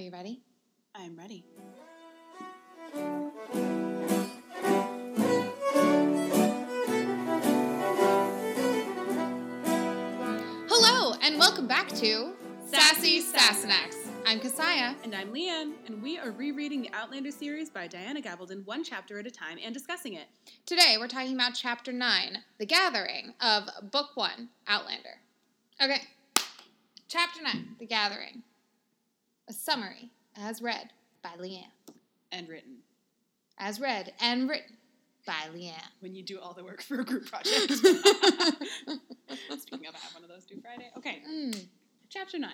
[0.00, 0.40] you ready?
[0.94, 1.44] I'm ready.
[10.68, 12.32] Hello, and welcome back to
[12.64, 13.96] Sassy Sassenachs.
[14.26, 14.94] I'm Kasaya.
[15.04, 19.18] And I'm Leanne, and we are rereading the Outlander series by Diana Gabaldon one chapter
[19.18, 20.28] at a time and discussing it.
[20.64, 25.20] Today we're talking about Chapter 9, The Gathering of Book 1, Outlander.
[25.82, 26.00] Okay,
[27.08, 28.44] Chapter 9, The Gathering.
[29.50, 30.90] A summary, as read
[31.24, 31.72] by Leanne.
[32.30, 32.76] And written.
[33.58, 34.76] As read and written
[35.26, 35.74] by Leanne.
[35.98, 37.72] When you do all the work for a group project.
[37.72, 37.98] Speaking
[39.88, 40.92] of, I have one of those due Friday.
[40.96, 41.66] Okay, Mm.
[42.08, 42.48] Chapter 9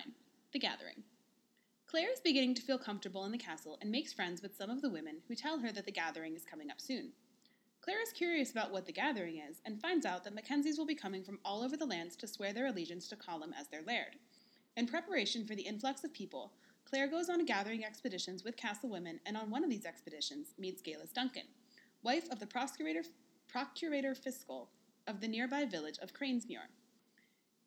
[0.55, 1.03] The Gathering.
[1.87, 4.81] Claire is beginning to feel comfortable in the castle and makes friends with some of
[4.81, 7.11] the women who tell her that the gathering is coming up soon.
[7.83, 10.95] Claire is curious about what the gathering is and finds out that Mackenzies will be
[10.95, 14.17] coming from all over the lands to swear their allegiance to Colum as their laird.
[14.79, 16.53] In preparation for the influx of people,
[16.89, 20.81] Claire goes on gathering expeditions with castle women and on one of these expeditions meets
[20.81, 21.43] Geillis Duncan,
[22.05, 24.71] wife of the procurator fiscal
[25.09, 26.69] of the nearby village of Cranesmuir.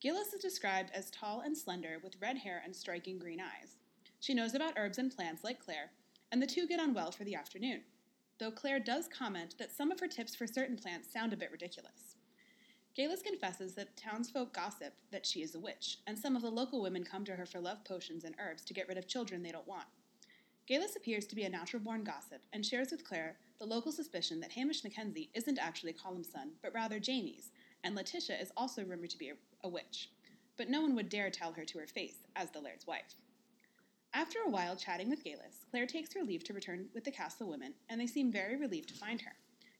[0.01, 3.75] Geillis is described as tall and slender with red hair and striking green eyes.
[4.21, 5.91] She knows about herbs and plants like Claire,
[6.31, 7.81] and the two get on well for the afternoon,
[8.39, 11.51] though Claire does comment that some of her tips for certain plants sound a bit
[11.51, 12.15] ridiculous.
[12.99, 16.81] Geillis confesses that townsfolk gossip that she is a witch, and some of the local
[16.81, 19.53] women come to her for love potions and herbs to get rid of children they
[19.53, 19.85] don't want.
[20.69, 24.41] Geillis appears to be a natural born gossip and shares with Claire the local suspicion
[24.41, 27.51] that Hamish Mackenzie isn't actually Colum's son, but rather Jamie's,
[27.85, 30.09] and Letitia is also rumored to be a, a witch,
[30.57, 33.15] but no one would dare tell her to her face as the laird's wife.
[34.13, 37.47] After a while chatting with Geillis, Claire takes her leave to return with the castle
[37.47, 39.37] women, and they seem very relieved to find her.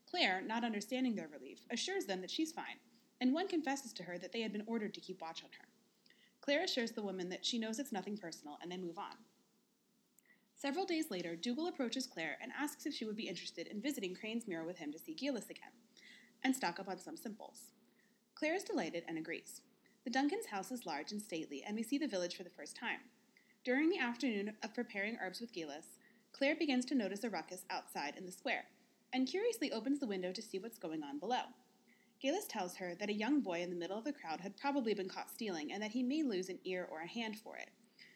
[0.09, 2.77] Claire, not understanding their relief, assures them that she's fine,
[3.21, 5.67] and one confesses to her that they had been ordered to keep watch on her.
[6.41, 9.15] Claire assures the woman that she knows it's nothing personal, and they move on.
[10.55, 14.15] Several days later, Dougal approaches Claire and asks if she would be interested in visiting
[14.15, 15.71] Cranesmuir with him to see Geillis again,
[16.43, 17.71] and stock up on some simples.
[18.35, 19.61] Claire is delighted and agrees.
[20.05, 22.75] The Duncans' house is large and stately, and we see the village for the first
[22.75, 22.99] time.
[23.63, 25.97] During the afternoon of preparing herbs with Geillis,
[26.31, 28.65] Claire begins to notice a ruckus outside in the square,
[29.13, 31.41] and curiously opens the window to see what's going on below.
[32.23, 34.93] Geillis tells her that a young boy in the middle of the crowd had probably
[34.93, 37.69] been caught stealing and that he may lose an ear or a hand for it.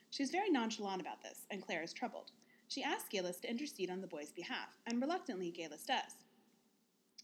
[0.09, 2.31] She's very nonchalant about this, and Claire is troubled.
[2.67, 6.13] She asks Geillis to intercede on the boy's behalf, and reluctantly Geillis does.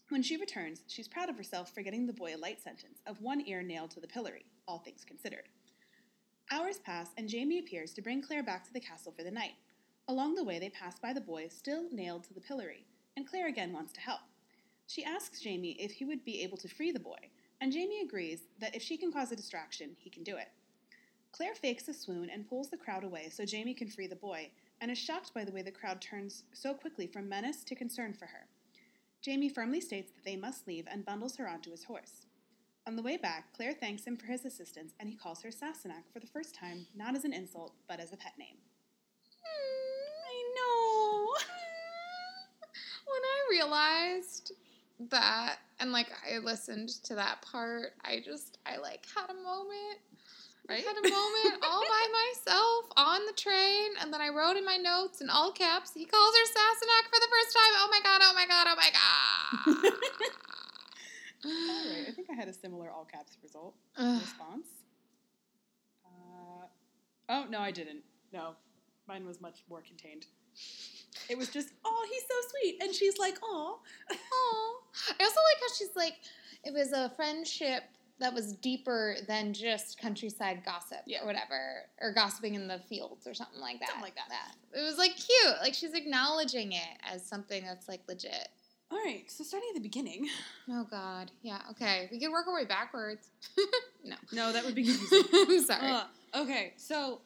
[0.08, 3.20] When she returns, she's proud of herself for getting the boy a light sentence of
[3.20, 5.48] one ear nailed to the pillory, all things considered.
[6.50, 9.54] Hours pass, and Jamie appears to bring Claire back to the castle for the night.
[10.08, 12.86] Along the way, they pass by the boy still nailed to the pillory,
[13.16, 14.20] and Claire again wants to help.
[14.90, 17.30] She asks Jamie if he would be able to free the boy,
[17.60, 20.48] and Jamie agrees that if she can cause a distraction, he can do it.
[21.30, 24.50] Claire fakes a swoon and pulls the crowd away so Jamie can free the boy,
[24.80, 28.12] and is shocked by the way the crowd turns so quickly from menace to concern
[28.12, 28.48] for her.
[29.22, 32.26] Jamie firmly states that they must leave and bundles her onto his horse.
[32.84, 36.10] On the way back, Claire thanks him for his assistance and he calls her Sassenach
[36.12, 38.56] for the first time, not as an insult, but as a pet name.
[39.40, 41.26] Hmm, I know.
[43.06, 44.52] when I realized
[45.08, 49.98] that and like I listened to that part, I just I like had a moment.
[50.68, 54.64] I had a moment all by myself on the train, and then I wrote in
[54.64, 57.74] my notes in all caps, he calls her Sassenach for the first time.
[57.78, 58.90] Oh my god, oh my god, oh my
[59.82, 59.92] god.
[61.44, 61.50] All
[61.90, 64.20] right, I think I had a similar all caps result Ugh.
[64.20, 64.68] response.
[66.04, 66.66] Uh,
[67.30, 68.02] oh no, I didn't.
[68.32, 68.54] No,
[69.08, 70.26] mine was much more contained.
[71.28, 73.80] It was just, oh, he's so sweet, and she's like, oh,
[74.12, 74.79] Aw.
[75.08, 76.14] I also like how she's like,
[76.64, 77.84] it was a friendship
[78.18, 81.22] that was deeper than just countryside gossip Yeah.
[81.22, 83.88] or whatever, or gossiping in the fields or something like that.
[83.88, 84.54] Something like that.
[84.78, 85.56] It was like cute.
[85.62, 88.48] Like she's acknowledging it as something that's like legit.
[88.92, 90.28] All right, so starting at the beginning.
[90.68, 91.30] Oh God.
[91.42, 91.60] Yeah.
[91.70, 92.08] Okay.
[92.12, 93.28] We could work our way backwards.
[94.04, 94.16] no.
[94.32, 95.22] No, that would be confusing.
[95.32, 95.80] I'm sorry.
[95.90, 96.06] Ugh.
[96.34, 97.20] okay, so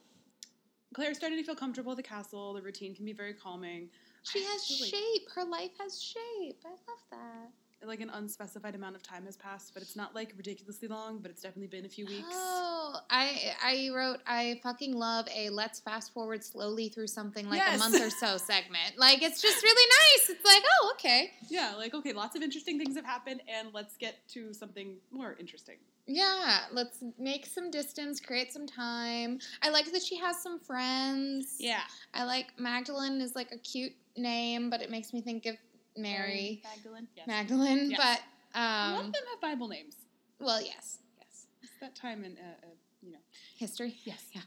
[0.95, 2.53] Claire's starting to feel comfortable at the castle.
[2.53, 3.89] The routine can be very calming.
[4.25, 5.29] She has like- shape.
[5.35, 6.61] Her life has shape.
[6.65, 7.51] I love that.
[7.87, 11.19] Like an unspecified amount of time has passed, but it's not like ridiculously long.
[11.19, 12.29] But it's definitely been a few weeks.
[12.33, 17.61] Oh, I I wrote I fucking love a let's fast forward slowly through something like
[17.75, 18.97] a month or so segment.
[18.97, 19.87] Like it's just really
[20.17, 20.31] nice.
[20.31, 21.33] It's like, oh, okay.
[21.51, 25.37] Yeah, like okay, lots of interesting things have happened, and let's get to something more
[25.39, 25.77] interesting.
[26.07, 29.39] Yeah, let's make some distance, create some time.
[29.63, 31.57] I like that she has some friends.
[31.59, 31.81] Yeah,
[32.13, 35.57] I like Magdalene is like a cute name, but it makes me think of
[35.97, 37.09] Mary Magdalene.
[37.17, 37.91] Yes, Magdalene.
[37.91, 38.01] Yes.
[38.01, 39.97] But a lot um, of them have Bible names.
[40.41, 42.67] well, yes, yes, It's that time in uh, uh,
[43.03, 43.19] you know.
[43.57, 43.97] history.
[44.05, 44.43] Yes, yeah.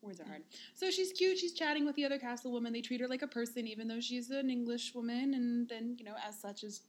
[0.00, 0.42] words are hard.
[0.74, 1.38] So she's cute.
[1.38, 2.72] She's chatting with the other castle woman.
[2.72, 6.04] They treat her like a person, even though she's an English woman, and then you
[6.06, 6.80] know, as such, is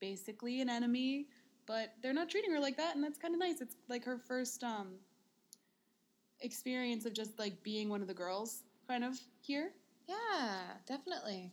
[0.00, 1.26] basically an enemy.
[1.66, 3.60] But they're not treating her like that, and that's kind of nice.
[3.60, 4.94] It's like her first um
[6.40, 9.72] experience of just like being one of the girls, kind of here.
[10.08, 11.52] Yeah, definitely.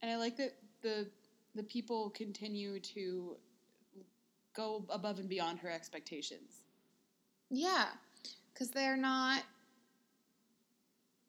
[0.00, 1.08] And I like that the
[1.54, 3.36] the people continue to
[4.54, 6.64] go above and beyond her expectations.
[7.50, 7.86] Yeah,
[8.52, 9.42] because they're not.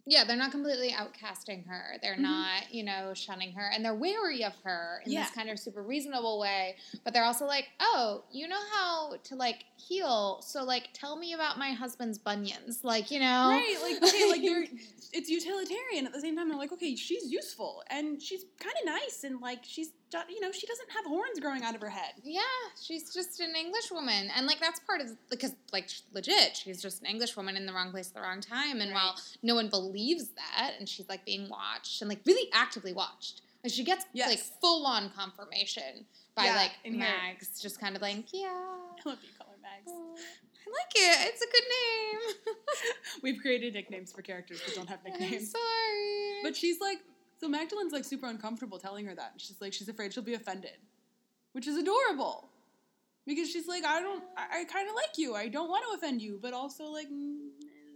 [0.05, 1.97] Yeah, they're not completely outcasting her.
[2.01, 2.19] They're Mhm.
[2.21, 5.21] not, you know, shunning her, and they're wary of her in Yeah.
[5.23, 6.75] this kind of super reasonable way.
[7.05, 11.31] But they're also like, "Oh, you know how to like heal, so like tell me
[11.33, 14.67] about my husband's bunions." Like, you know, Right, like okay, like they're
[15.13, 16.49] it's utilitarian at the same time.
[16.49, 19.91] They're like, okay, she's useful and she's kind of nice and like she's
[20.29, 22.13] you know she doesn't have horns growing out of her head.
[22.23, 22.41] Yeah,
[22.81, 27.01] she's just an English woman, and like that's part of because like legit, she's just
[27.01, 28.81] an English woman in the wrong place at the wrong time.
[28.81, 32.93] And while no one believes that, and she's like being watched and like really actively
[32.93, 34.29] watched, and she gets Yes.
[34.29, 36.05] like full on confirmation
[36.35, 37.01] by Yeah, like in here.
[37.03, 39.85] Mags, just kind of like yeah, I love you, color Mags.
[39.87, 41.33] oh, I like it.
[41.33, 42.53] It's a good name.
[43.23, 45.51] We've created nicknames for characters that don't have I'm nicknames.
[45.51, 46.99] sorry, But she's like,
[47.43, 49.31] so Magdalen's like super uncomfortable telling her that.
[49.33, 50.77] And she's like, she's afraid she'll be offended,
[51.51, 52.47] which is adorable.
[53.27, 55.35] Because she's like, I don't, I, I kind of like you.
[55.35, 57.49] I don't want to offend you, but also like, mm,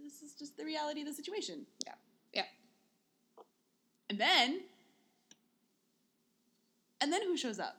[0.04, 1.66] this is just the reality of the situation.
[1.86, 1.94] Yeah.
[2.34, 3.44] Yeah.
[4.10, 4.64] And then,
[7.00, 7.78] and then who shows up?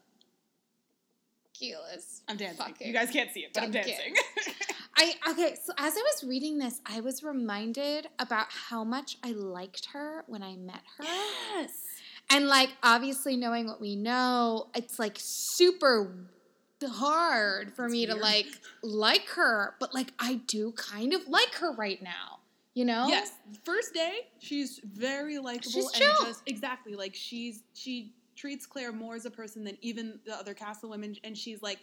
[1.60, 2.22] Geillis.
[2.28, 2.75] I'm dancing.
[2.81, 4.14] You guys can't see it, but I'm dancing.
[4.96, 9.31] I okay, so as I was reading this, I was reminded about how much I
[9.31, 11.05] liked her when I met her.
[11.05, 11.70] yes.
[12.31, 16.14] And like obviously knowing what we know, it's like super
[16.87, 18.46] hard for me to like
[18.82, 22.40] like her, but like I do kind of like her right now.
[22.75, 23.06] You know?
[23.08, 23.32] Yes,
[23.64, 26.25] first day she's very likable She's and chill.
[26.26, 30.55] just exactly like she's she treats Claire more as a person than even the other
[30.55, 31.79] castle women, and she's like.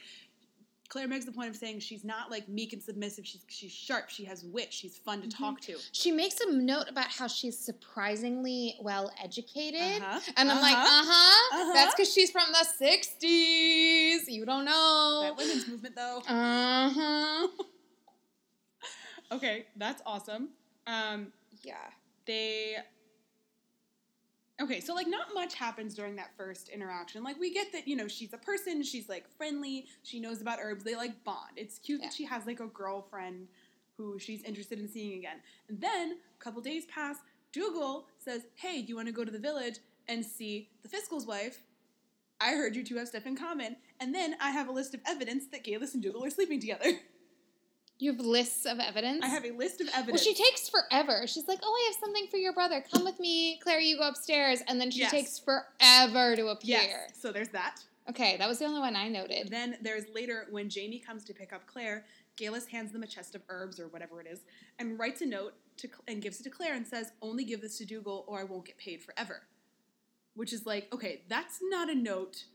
[0.88, 3.26] Claire makes the point of saying she's not like meek and submissive.
[3.26, 4.08] She's she's sharp.
[4.08, 4.72] She has wit.
[4.72, 5.36] She's fun to Mhm.
[5.36, 5.78] talk to.
[5.94, 9.82] She makes a note about how she's surprisingly well educated.
[10.04, 10.20] Uh-huh.
[10.38, 11.04] And I'm like, uh Uh-huh.
[11.08, 11.60] huh.
[11.62, 11.74] Uh-huh.
[11.74, 14.28] That's because she's from the 60s.
[14.32, 15.22] You don't know.
[15.24, 16.20] That women's movement, though.
[16.28, 17.48] Uh huh.
[19.32, 20.50] Okay, that's awesome.
[20.86, 21.78] Um, Yeah.
[22.28, 22.78] they
[24.62, 27.24] okay so like not much happens during that first interaction.
[27.24, 30.60] Like we get that you know she's a person she's like friendly she knows about
[30.62, 31.52] herbs they like bond.
[31.58, 32.08] It's cute Yeah.
[32.08, 33.48] that she has like a girlfriend
[33.98, 35.38] who she's interested in seeing again.
[35.70, 37.18] And then a couple days pass
[37.52, 41.26] dougal says hey do you want to go to the village and see the fiscal's
[41.26, 41.62] wife?
[42.42, 45.00] I heard you two have stuff in common and then i have a list of
[45.08, 46.92] evidence that Geillis and dougal are sleeping together
[47.98, 49.24] You have lists of evidence?
[49.24, 50.26] i have a list of evidence.
[50.26, 51.26] Well, she takes forever.
[51.28, 52.84] She's like, "Oh, I have something for your brother.
[52.94, 53.80] Come with me, Claire.
[53.80, 55.12] You go upstairs." And then she Yes.
[55.12, 56.80] takes forever to appear.
[56.80, 59.50] yes so there's that Okay, that was the only one I noted.
[59.50, 62.06] Then there's later when Jamie comes to pick up Claire,
[62.38, 64.42] Geillis hands them a chest of herbs or whatever it is,
[64.78, 67.78] and writes a note to and gives it to Claire and says, "Only give this
[67.80, 69.48] to Dougal, or I won't get paid forever."
[70.36, 72.46] Which is like, okay, that's not a note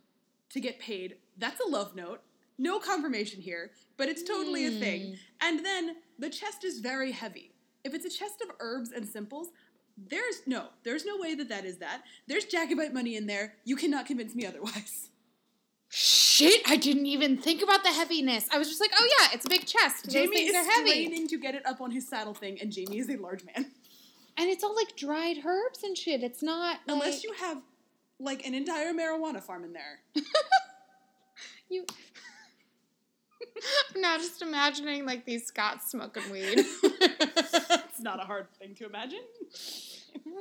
[0.50, 1.16] to get paid.
[1.37, 2.20] That's a love note.
[2.60, 5.02] No confirmation here, but it's totally a thing.
[5.08, 5.14] Hmm.
[5.40, 7.52] And then the chest is very heavy.
[7.84, 9.48] If it's a chest of herbs and simples,
[9.96, 12.02] there's no, there's no way that that is that.
[12.26, 13.54] There's Jacobite money in there.
[13.64, 15.08] You cannot convince me otherwise.
[15.88, 18.46] Shit, I didn't even think about the heaviness.
[18.52, 20.04] I was just like, "Oh yeah, it's a big chest.
[20.04, 22.70] Those Jamie is are heavy." straining to get it up on his saddle thing, and
[22.70, 23.73] Jamie is a large man.
[24.37, 26.23] And it's all like dried herbs and shit.
[26.23, 27.62] It's not Unless like- you have
[28.20, 30.00] like an entire marijuana farm in there.
[31.68, 31.85] you.
[33.95, 36.59] I'm now just imagining like these Scots smoking weed.
[36.83, 39.23] it's not a hard thing to imagine.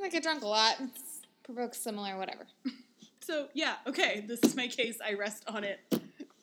[0.02, 0.80] I get drunk a lot.
[0.80, 0.90] It
[1.42, 2.46] provokes similar whatever.
[3.20, 4.98] So yeah, okay, this is my case.
[5.04, 5.80] I rest on it.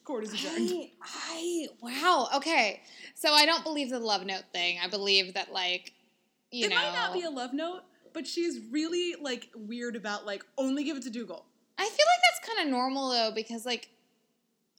[0.04, 0.70] Court is adjourned.
[0.72, 2.30] I, I wow.
[2.36, 2.82] Okay,
[3.14, 4.78] so I don't believe the love note thing.
[4.82, 5.94] I believe that like
[6.52, 6.76] you know.
[6.76, 7.82] it know might not be a love note,
[8.14, 11.46] but she's really like weird about like only give it to Dougal.
[11.78, 13.90] I feel like that's kind of normal though because like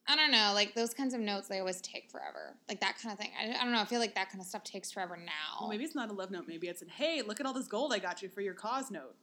[0.09, 3.13] I don't know like those kinds of notes they always take forever like that kind
[3.13, 3.31] of thing.
[3.39, 3.81] I, I don't know.
[3.81, 5.61] I feel like that kind of stuff takes forever now.
[5.61, 6.45] Well, maybe it's not a love note.
[6.49, 8.91] Maybe it's an hey, look at all this gold I got you for your cause
[8.91, 9.15] note.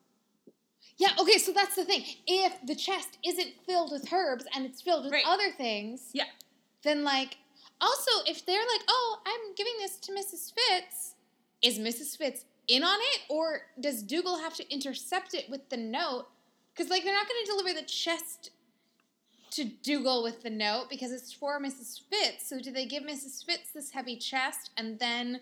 [0.97, 1.09] Yeah.
[1.19, 1.37] Okay.
[1.39, 2.03] So that's the thing.
[2.27, 5.25] If the chest isn't filled with herbs and it's filled with Right.
[5.27, 6.25] other things, Yeah.
[6.83, 7.37] then like
[7.81, 10.53] also if they're like, oh, I'm giving this to Mrs.
[10.53, 11.15] Fitz,
[11.61, 12.15] is Mrs.
[12.17, 16.27] Fitz in on it, or does Dougal have to intercept it with the note?
[16.75, 18.51] Because like they're not going to deliver the chest
[19.55, 22.01] to Dougal with the note because it's for Mrs.
[22.09, 22.50] Fitz.
[22.50, 23.45] So do they give Mrs.
[23.45, 25.39] Fitz this heavy chest and then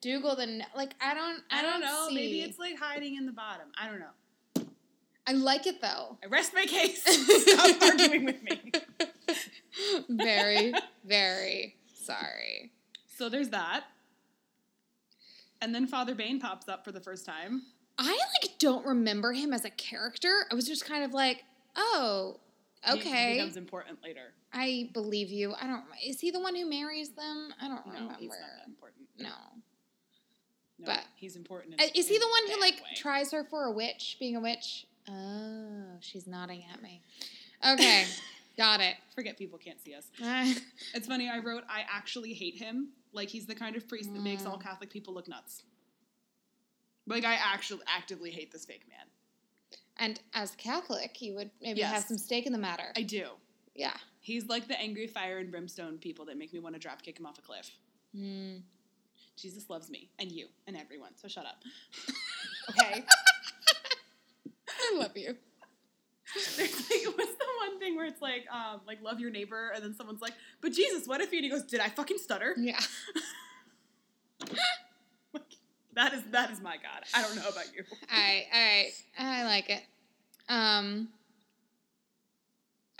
[0.00, 2.06] Dougal the like I don't I, I don't know.
[2.08, 2.14] see.
[2.14, 3.66] Maybe it's like hiding in the bottom.
[3.76, 4.64] I don't know.
[5.26, 6.18] I like it though.
[6.22, 7.02] I rest my case.
[7.42, 8.72] Stop arguing with me.
[10.08, 10.72] very
[11.04, 12.70] very sorry.
[13.16, 13.84] So there's that.
[15.60, 17.62] And then Father Bain pops up for the first time.
[17.98, 20.46] I like don't remember him as a character.
[20.52, 21.42] I was just kind of like,
[21.74, 22.36] oh,
[22.84, 23.34] He okay.
[23.34, 24.32] becomes important later.
[24.52, 25.54] I believe you.
[25.60, 25.84] I don't.
[26.04, 27.52] Is he the one who marries them?
[27.60, 28.14] I don't No, remember.
[28.18, 29.08] he's not that important.
[29.18, 29.28] No.
[30.78, 31.74] No, But- he's important.
[31.74, 32.90] In, Uh, Is he in the one who like way.
[32.94, 34.86] tries her for a witch, being a witch?
[35.08, 37.02] Oh, she's nodding at me.
[37.66, 38.06] Okay,
[38.56, 38.94] got it.
[39.14, 40.06] Forget people can't see us.
[40.94, 41.28] It's funny.
[41.28, 42.90] I wrote, I actually hate him.
[43.12, 44.62] Like he's the kind of priest that makes all Mm.
[44.62, 45.64] Catholic people look nuts.
[47.06, 49.06] Like I actually actively hate this fake man.
[49.98, 52.92] And as Catholic, you would maybe have some stake in the matter.
[52.96, 53.26] I do.
[53.74, 53.94] yeah.
[54.20, 57.18] He's like the angry fire and brimstone people that make me want to drop kick
[57.18, 57.70] him off a cliff.
[58.14, 58.60] Mm.
[59.36, 61.12] Jesus loves me and you and everyone.
[61.16, 61.62] So shut up.
[62.70, 63.04] okay.
[64.68, 65.36] I love you.
[66.56, 69.82] There's like, what's the one thing where it's like, um, like love your neighbor, and
[69.82, 72.54] then someone's like, "But Jesus, what if he?" And he goes, "Did I fucking stutter?"
[72.58, 72.78] Yeah.
[75.98, 77.02] That is that is my God.
[77.12, 77.82] I don't know about you.
[78.08, 79.82] I I I like it.
[80.48, 81.08] Um.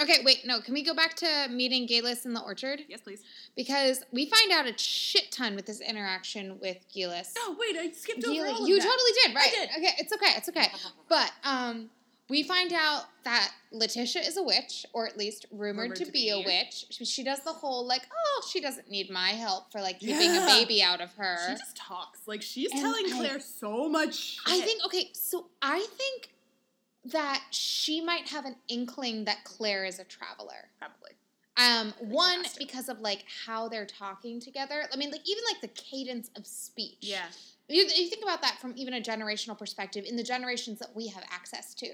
[0.02, 0.60] Okay, wait, no.
[0.60, 2.80] Can we go back to meeting Geillis in the orchard?
[2.88, 3.22] Yes, please.
[3.54, 7.34] Because we find out a shit ton with this interaction with Geillis.
[7.38, 8.84] Oh wait, I skipped over Gila- all of you that.
[8.84, 9.50] totally did, right?
[9.52, 9.70] did.
[9.78, 10.66] Okay, it's okay, it's okay.
[11.08, 11.90] But um,
[12.30, 16.12] we find out that Letitia is a witch, or at least rumored, Rumored to, to
[16.12, 16.30] be, be.
[16.30, 16.86] a witch.
[16.90, 20.34] She, she does the whole like, oh, she doesn't need my help for like keeping
[20.34, 20.44] Yeah.
[20.44, 21.36] a baby out of her.
[21.48, 24.14] She just talks like she's And telling I- Claire so much.
[24.14, 24.40] Shit.
[24.46, 26.30] I think okay, so I think
[27.12, 30.68] that she might have an inkling that Claire is a traveler.
[30.78, 31.12] probably.
[31.58, 34.84] Um, one because of like how they're talking together.
[34.92, 36.98] I mean, like even like the cadence of speech.
[37.00, 37.26] Yeah,
[37.68, 41.08] You, you think about that from even a generational perspective in the generations that we
[41.08, 41.88] have access to.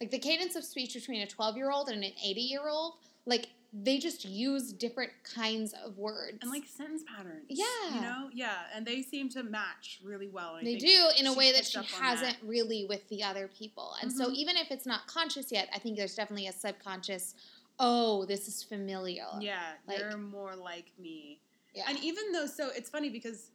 [0.00, 2.94] Like the cadence of speech between a 12 year old and an 80 year old,
[3.26, 6.38] like they just use different kinds of words.
[6.40, 7.44] and like sentence patterns.
[7.48, 7.64] Yeah.
[7.94, 10.58] you know, yeah, and they seem to match really well.
[10.62, 13.92] they do in a way that she hasn't really with the other people.
[14.00, 14.34] And so Mhm.
[14.34, 17.34] even if it's not conscious yet, I think there's definitely a subconscious,
[17.80, 19.26] oh, this is familiar.
[19.40, 21.40] Yeah, Like- you're more like me.
[21.74, 21.84] Yeah.
[21.88, 23.50] And even though, so it's funny because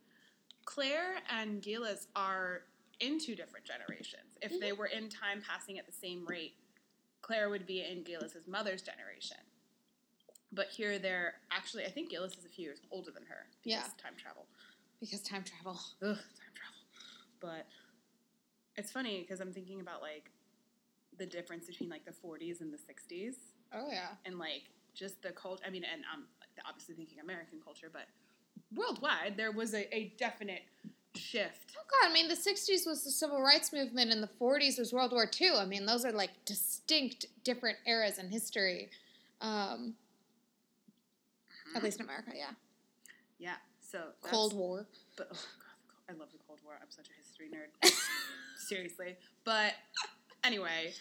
[0.66, 2.62] Claire and Geillis are
[3.00, 4.38] in two different generations.
[4.42, 4.60] If Mm-hmm.
[4.62, 6.54] they were in time passing at the same rate,
[7.22, 9.38] Claire would be in Geillis's mother's generation.
[10.52, 13.48] But here they're actually, I think Geillis is a few years older than her.
[13.66, 13.80] Yeah.
[13.80, 14.46] because Time travel.
[15.00, 15.80] because time travel.
[16.02, 16.80] Ugh, time travel.
[17.42, 17.68] But
[18.78, 20.30] it's funny because I'm thinking about like
[21.18, 23.36] the difference between like the 40s and the 60s
[23.74, 24.10] Oh, yeah.
[24.26, 24.64] and like
[24.94, 25.64] just the culture.
[25.66, 26.24] I mean, and I'm
[26.68, 28.08] obviously thinking American culture, but
[28.76, 30.62] worldwide there was a, a definite
[31.16, 31.76] shift.
[31.78, 32.10] Oh God!
[32.10, 35.30] I mean, the '60s was the civil rights movement, and the '40s was World War
[35.40, 35.52] II.
[35.58, 38.90] I mean, those are like distinct, different eras in history.
[39.42, 39.96] Um,
[41.74, 41.78] Mm-hmm.
[41.78, 42.52] At least in America, yeah.
[43.40, 43.56] Yeah.
[43.82, 44.86] So Cold War.
[45.18, 46.74] But oh god, I love the Cold War.
[46.82, 47.92] I'm such a history nerd.
[48.58, 49.16] Seriously.
[49.44, 49.74] But
[50.44, 50.94] anyway,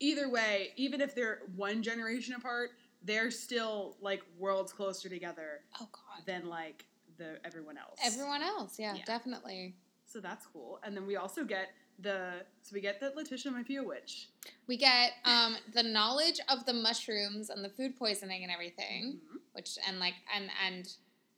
[0.00, 2.70] either way, even if they're one generation apart,
[3.02, 6.24] they're still like worlds closer together Oh God!
[6.26, 6.86] than like
[7.18, 7.98] the everyone else.
[8.04, 9.04] Everyone else, yeah, Yeah.
[9.04, 9.74] definitely.
[10.04, 10.80] So that's cool.
[10.84, 14.28] And then we also get the so we get that Letitia might be a witch.
[14.66, 19.38] We get um, the knowledge of the mushrooms and the food poisoning and everything, Mhm.
[19.52, 20.92] which and like and and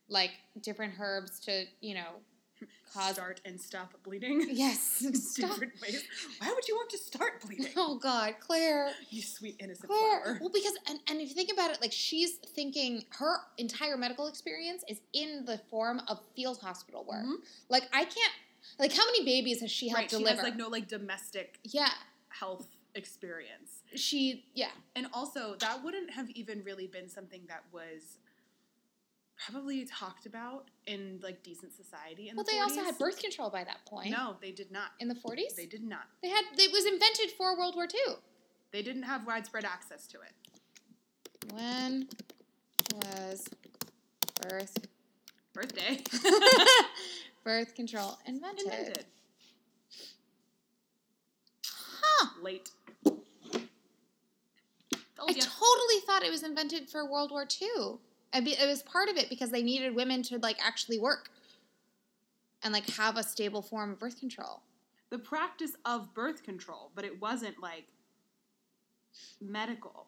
[0.09, 2.21] like different herbs to you know
[2.95, 3.15] cause.
[3.15, 4.47] Start and stop bleeding.
[4.51, 4.99] Yes,
[5.37, 6.03] different ways.
[6.39, 7.73] Why would you want to start bleeding?
[7.77, 8.91] Oh God, Claire.
[9.11, 10.23] you sweet innocent Claire.
[10.23, 10.39] flower.
[10.41, 14.27] Well, because and, and if you think about it, like she's thinking her entire medical
[14.27, 17.25] experience is in the form of field hospital work.
[17.25, 17.37] Mhm.
[17.69, 18.33] Like I can't.
[18.79, 20.37] Like how many babies has she helped Right, she deliver?
[20.37, 21.91] has like no like domestic yeah,
[22.29, 23.83] health experience.
[23.95, 24.45] she.
[24.55, 28.19] Yeah, And also, that wouldn't have even really been something that was
[29.47, 32.29] probably talked about in like decent society.
[32.29, 34.11] In well, the they also had birth control by that point.
[34.11, 34.91] No, they did not.
[35.01, 36.03] in the forties, They did not.
[36.23, 36.45] they had.
[36.57, 38.15] It was invented for World War II.
[38.73, 41.53] They didn't have widespread access to it.
[41.55, 42.09] When
[42.95, 43.49] was
[44.43, 44.77] birth
[45.55, 46.03] Birthday
[47.45, 48.67] birth control invented?
[48.67, 49.05] invented
[51.65, 52.29] Huh.
[52.43, 52.71] late.
[53.07, 53.11] I
[55.21, 55.43] oh, Told ya.
[55.45, 57.99] totally thought it was invented for World War II.
[58.33, 61.31] It was part of it because they needed women to like actually work
[62.63, 64.63] and like have a stable form of birth control.
[65.11, 67.87] the practice of birth control, but it wasn't like
[69.41, 70.07] medical.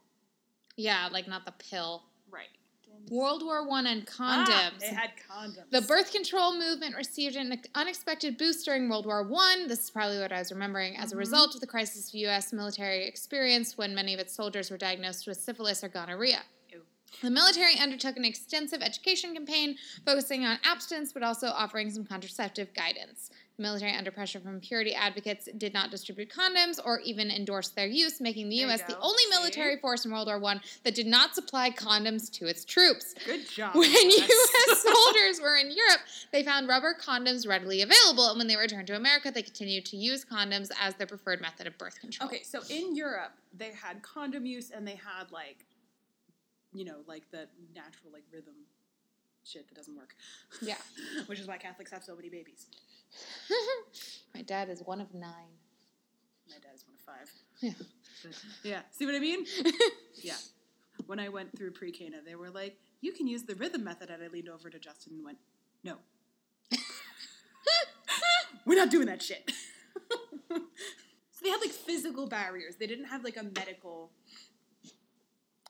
[0.77, 2.03] Yeah, like not the pill.
[2.31, 2.49] Right.
[3.11, 4.81] World War One and Ah, condoms.
[4.81, 5.71] they had condoms.
[5.71, 9.69] The birth control movement received an unexpected boost during World War One.
[9.69, 11.19] This is probably what I was remembering as a Mhm.
[11.21, 12.53] result of the crisis the U.S.
[12.53, 16.43] military experienced when many of its soldiers were diagnosed with syphilis or gonorrhea.
[17.23, 19.76] The military undertook an extensive education campaign
[20.07, 23.31] focusing on abstinence but also offering some contraceptive guidance.
[23.61, 27.87] The military, under pressure from purity advocates, did not distribute condoms or even endorse their
[27.87, 28.83] use, making the There U.S.
[28.85, 29.38] the only See?
[29.38, 33.14] military force in World War I that did not supply condoms to its troops.
[33.26, 33.75] Good job.
[33.75, 33.90] When.
[33.90, 34.83] U.S.
[34.83, 36.00] soldiers were in Europe,
[36.33, 39.97] they found rubber condoms readily available, and when they returned to America, they continued to
[39.99, 42.29] use condoms as their preferred method of birth control.
[42.31, 45.67] Okay, so in Europe, they had condom use and they had like,
[46.73, 48.55] you know, like the natural like rhythm
[49.45, 50.15] shit that doesn't work.
[50.62, 50.77] Yeah.
[51.27, 52.67] Which is why Catholics have so many babies.
[54.35, 55.59] My dad is one of nine.
[56.49, 57.31] My dad is one of five.
[57.61, 57.73] Yeah.
[58.23, 58.81] But, yeah.
[58.91, 59.47] See what I mean?
[60.23, 60.35] Yeah.
[61.07, 64.11] When I went through pre Cana, they were like, you can use the rhythm method.
[64.11, 65.39] And I leaned over to Justin and went,
[65.83, 65.97] no.
[68.67, 69.50] We're not doing that shit.
[70.50, 70.61] so
[71.43, 72.77] they had like physical barriers.
[72.77, 74.11] They didn't have like a medical.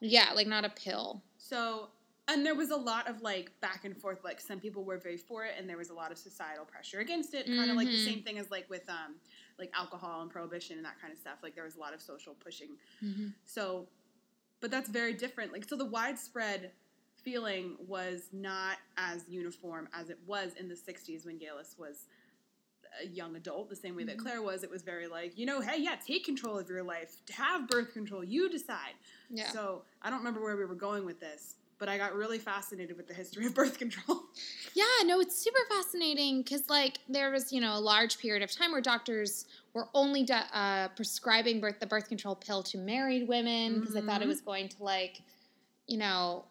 [0.00, 1.23] Yeah, like not a pill.
[1.38, 1.88] So,
[2.28, 4.25] and there was a lot of like back and forth.
[4.25, 7.00] Like some people were very for it, and there was a lot of societal pressure
[7.00, 7.47] against it.
[7.47, 8.04] Kind of like the Mhm.
[8.04, 9.16] same thing as like with um,
[9.59, 11.38] like alcohol and prohibition and that kind of stuff.
[11.42, 12.71] Like there was a lot of social pushing
[13.47, 13.88] So,
[14.61, 15.52] but that's very different.
[15.52, 16.73] Like, so the widespread
[17.23, 22.07] feeling was not as uniform as it was in the 60s when Geillis was
[23.02, 24.23] a young adult, the same way that Mhm.
[24.23, 24.62] Claire was.
[24.62, 27.92] It was very like, you know, hey, yeah, take control of your life, have birth
[27.92, 28.94] control, you decide.
[29.30, 29.50] Yeah.
[29.52, 32.97] So, I don't remember where we were going with this, but I got really fascinated
[32.97, 34.23] with the history of birth control.
[34.75, 38.50] Yeah, no, it's super fascinating because, like, there was, you know, a large period of
[38.50, 43.28] time where doctors were only do- uh, prescribing birth the birth control pill to married
[43.28, 44.28] women because they thought it Mhm.
[44.28, 45.23] was going to, like,
[45.87, 46.44] you know,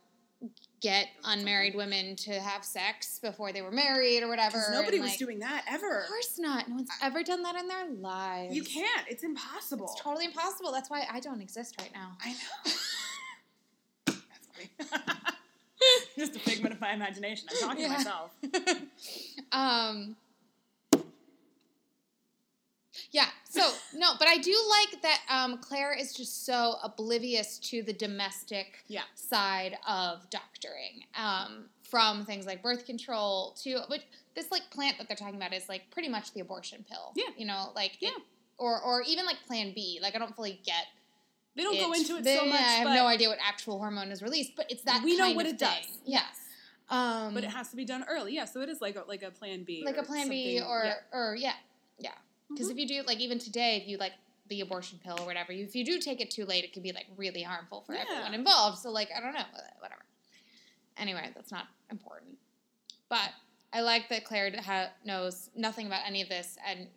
[0.82, 4.62] get unmarried women to have sex before they were married or whatever.
[4.72, 6.02] nobody and, was like, doing that ever.
[6.02, 6.68] Of course not.
[6.70, 8.56] No one's ever done that in their lives.
[8.56, 9.06] You can't.
[9.10, 9.86] It's impossible.
[9.92, 10.72] It's totally impossible.
[10.72, 12.18] That's why I don't exist right now.
[12.24, 12.72] I know.
[14.78, 15.04] That's funny.
[16.18, 17.48] Just a figment of my imagination.
[17.52, 17.88] I'm talking Yeah.
[17.88, 18.32] to myself.
[19.52, 20.16] um
[23.12, 23.62] yeah so
[23.96, 28.84] no but i do like that um, claire is just so oblivious to the domestic
[28.88, 29.02] Yeah.
[29.16, 34.02] side of doctoring um, from things like birth control to which
[34.36, 37.26] this like plant that they're talking about is like pretty much the abortion pill Yeah.
[37.38, 38.10] you know like Yeah.
[38.10, 38.16] it,
[38.58, 40.86] or or even like plan b like i don't fully get
[41.56, 44.12] They don't go into it They- so much, i have no idea what actual hormone
[44.12, 45.70] is released but it's that we know what it thing.
[45.70, 45.98] does.
[46.06, 46.24] yeah
[46.90, 48.34] um But it has to be done early.
[48.34, 49.84] Yeah, so it is like a, like a plan B.
[49.86, 50.96] like a plan B or yeah.
[51.14, 51.54] or yeah.
[52.50, 52.72] Because Mhm.
[52.72, 54.14] if you do like even today, if you like
[54.48, 56.92] the abortion pill or whatever, if you do take it too late, it can be
[56.92, 58.02] like really harmful for Yeah.
[58.10, 58.80] everyone involved.
[58.80, 59.46] So like I don't know,
[59.80, 60.04] whatever.
[60.98, 62.38] Anyway, that's not important.
[63.08, 63.32] But
[63.72, 66.90] I like that Claire ha- knows nothing about any of this, and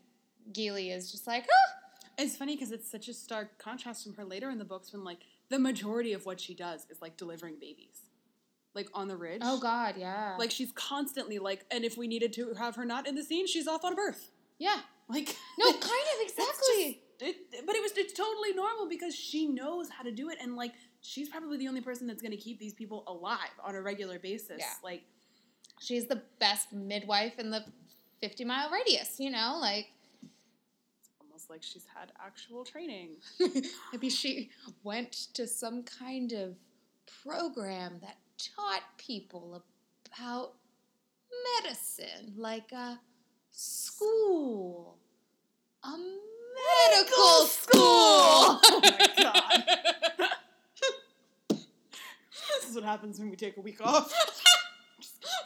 [0.52, 1.72] Geilie is just like, oh,
[2.18, 5.02] It's funny because it's such a stark contrast from her later in the books when
[5.02, 8.02] like the majority of what she does is like delivering babies,
[8.74, 9.40] like on the ridge.
[9.44, 13.06] oh God, yeah, Like she's constantly like, and if we needed to have her not
[13.06, 14.30] in the scene, she's off on a birth.
[14.58, 16.84] yeah, Like no, kind of exactly.
[16.84, 20.38] just- it, but it was it's totally normal because she knows how to do it,
[20.42, 23.76] and like she's probably the only person that's going to keep these people alive on
[23.76, 24.56] a regular basis.
[24.58, 24.72] Yeah.
[24.82, 25.04] Like
[25.82, 27.64] She's the best midwife in the
[28.20, 29.18] fifty mile radius.
[29.18, 29.88] You know, like.
[30.22, 33.16] it's almost like she's had actual training.
[33.92, 34.50] Maybe she
[34.84, 36.54] went to some kind of
[37.24, 39.62] program that taught people
[40.16, 40.52] about
[41.62, 43.00] medicine, like a
[43.52, 44.96] school,
[45.84, 47.80] a medical school.
[47.84, 49.64] Oh my god.
[52.60, 54.12] this is what happens when we take a week off.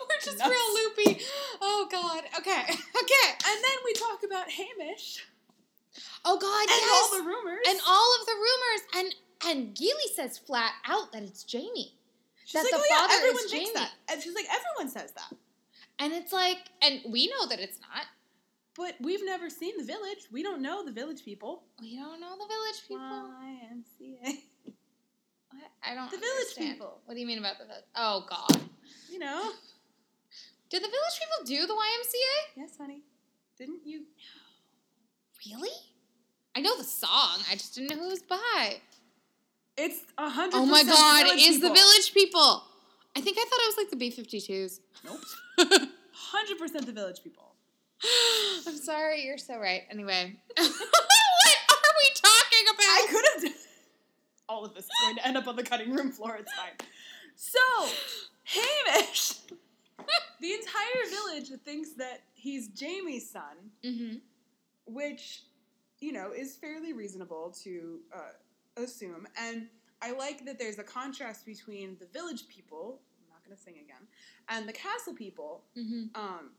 [0.08, 0.50] We're just Nuts.
[0.50, 1.22] real loopy.
[1.60, 2.22] Oh God.
[2.38, 2.62] Okay.
[3.06, 3.28] Okay.
[3.46, 5.24] And then we talk about Hamish
[6.24, 6.60] Oh God.
[6.62, 7.10] and yes.
[7.12, 7.64] all the rumors.
[7.68, 9.14] and all of the rumors, and
[9.46, 11.94] and Geilie says flat out that it's Jamie.
[12.44, 13.90] she's that like, the oh yeah, father is everyone thinks Jamie." that.
[14.12, 15.36] And she's like, everyone says that.
[15.98, 18.06] And it's like, and we know that it's not.
[18.76, 20.28] But we've never seen the village.
[20.30, 21.62] We don't know the village people.
[21.80, 23.32] We don't know the village people.
[23.42, 24.38] YMCA.
[25.82, 26.10] I don't.
[26.10, 26.72] The village understand.
[26.74, 27.00] people.
[27.06, 27.84] What do you mean about the village?
[27.94, 28.60] Oh God!
[29.10, 29.50] You know.
[30.68, 32.56] Did the village people do the YMCA?
[32.56, 33.02] Yes, honey.
[33.56, 34.02] Didn't you?
[35.46, 35.70] Really?
[36.56, 37.38] I know the song.
[37.50, 38.80] I just didn't know who it was by.
[39.76, 40.56] It's a hundred.
[40.56, 41.26] Oh my God!
[41.38, 42.64] Is the village people?
[43.16, 44.80] I think I thought it was like the B-52s.
[45.04, 45.88] Nope.
[46.12, 47.54] Hundred percent the village people.
[48.66, 49.24] I'm sorry.
[49.24, 49.82] You're so right.
[49.90, 52.84] Anyway, what are we talking about?
[52.84, 53.54] I could have.
[54.48, 56.36] All of this is going to end up on the cutting room floor.
[56.36, 56.70] It's fine.
[57.34, 57.58] So,
[58.44, 59.32] Hamish,
[60.40, 64.16] the entire village thinks that he's Jamie's son, Mm-hmm.
[64.86, 65.42] which,
[66.00, 69.26] you know, is fairly reasonable to uh, assume.
[69.36, 69.66] And
[70.00, 73.00] I like that there's a contrast between the village people,
[73.46, 74.06] I'm not going to sing again,
[74.48, 75.64] and the castle people.
[75.76, 76.20] Mm-hmm.
[76.20, 76.50] Um,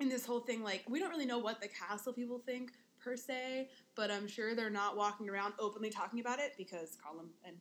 [0.00, 3.14] in this whole thing, like, we don't really know what the castle people think per
[3.16, 7.54] se, but I'm sure they're not walking around openly talking about it because Colum and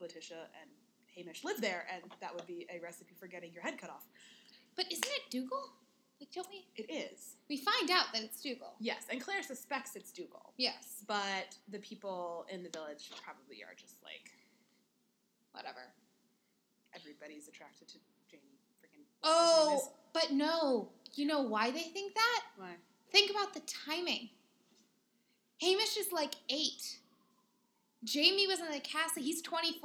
[0.00, 0.70] Letitia and
[1.14, 4.06] Hamish live there, and that would be a recipe for getting your head cut off.
[4.74, 5.60] But isn't it Dougal?
[6.18, 6.66] Like, don't we?
[6.76, 7.36] It is.
[7.50, 8.74] We find out that it's Dougal.
[8.80, 11.02] Yes, and Claire suspects it's Dougal, Yes.
[11.06, 14.30] but the people in the village probably are just like,
[15.52, 15.92] Whatever.
[16.94, 17.98] Everybody's attracted to
[18.30, 18.58] Jamie.
[18.80, 19.04] Freaking.
[19.22, 20.88] Oh, but no.
[21.14, 22.42] You know why they think that?
[22.56, 22.74] Why?
[23.10, 24.30] Think about the timing.
[25.60, 26.98] Hamish is like eight.
[28.04, 29.22] Jamie was in the castle.
[29.22, 29.78] He's 24.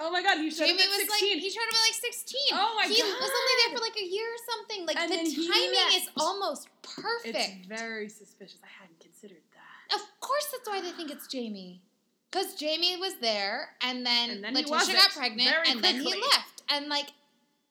[0.00, 1.36] Oh my god, he showed Jamie up at was 16.
[1.36, 2.40] like he showed up at like 16.
[2.52, 2.96] Oh my god.
[2.96, 4.86] he was only there for like a year or something.
[4.86, 7.36] Like And the timing is almost perfect.
[7.36, 8.58] It's very suspicious.
[8.64, 9.94] I hadn't considered that.
[9.94, 11.82] Of course, that's why they think it's Jamie.
[12.30, 16.14] Because Jamie was there, and then, And then Letitia got pregnant, very and then he
[16.14, 17.08] left, and like,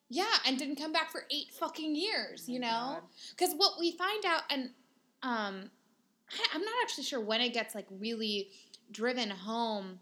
[0.09, 2.45] yeah, and didn't come back for eight fucking years.
[2.47, 2.97] Oh you know,
[3.29, 4.71] because what we find out, and
[5.23, 5.69] um,
[6.31, 8.49] I, I'm not actually sure when it gets like really
[8.91, 9.99] driven home,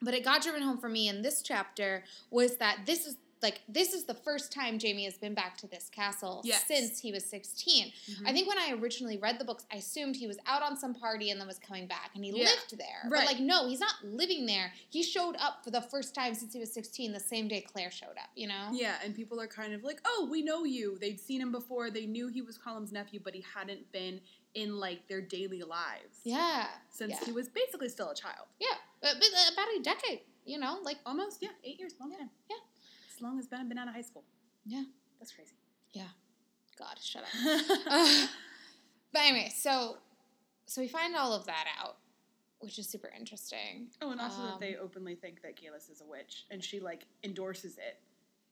[0.00, 3.60] but it got driven home for me in this chapter was that this is like
[3.68, 6.64] this is the first time Jamie has been back to this castle Yes.
[6.66, 7.86] since he was 16.
[7.86, 8.26] Mm-hmm.
[8.26, 10.94] I think when I originally read the books, I assumed he was out on some
[10.94, 12.44] party and then was coming back, and he Yeah.
[12.44, 13.10] lived there.
[13.10, 13.26] Right.
[13.26, 14.72] But like, no, he's not living there.
[14.90, 17.90] He showed up for the first time since he was sixteen, the same day Claire
[17.90, 18.30] showed up.
[18.34, 18.68] You know?
[18.72, 21.90] Yeah, and people are kind of like, "Oh, we know you." They'd seen him before.
[21.90, 24.20] They knew he was Colum's nephew, but he hadn't been
[24.54, 26.66] in like their daily lives Yeah.
[26.90, 27.24] since yeah.
[27.24, 28.46] he was basically still a child.
[28.60, 28.68] Yeah.
[29.00, 30.20] But, but about a decade.
[30.44, 32.28] You know, like Almost, yeah, eight years, long time.
[32.50, 32.56] yeah.
[33.22, 34.24] As long as Ben had been out of high school.
[34.66, 34.82] Yeah.
[35.20, 35.52] That's crazy.
[35.92, 36.08] Yeah.
[36.76, 37.28] God, shut up.
[39.12, 39.98] but anyway, so
[40.66, 41.98] so we find all of that out,
[42.58, 43.90] which is super interesting.
[44.00, 46.80] oh, and also that Um, they openly think that Geillis is a witch, and she
[46.80, 48.00] like endorses it.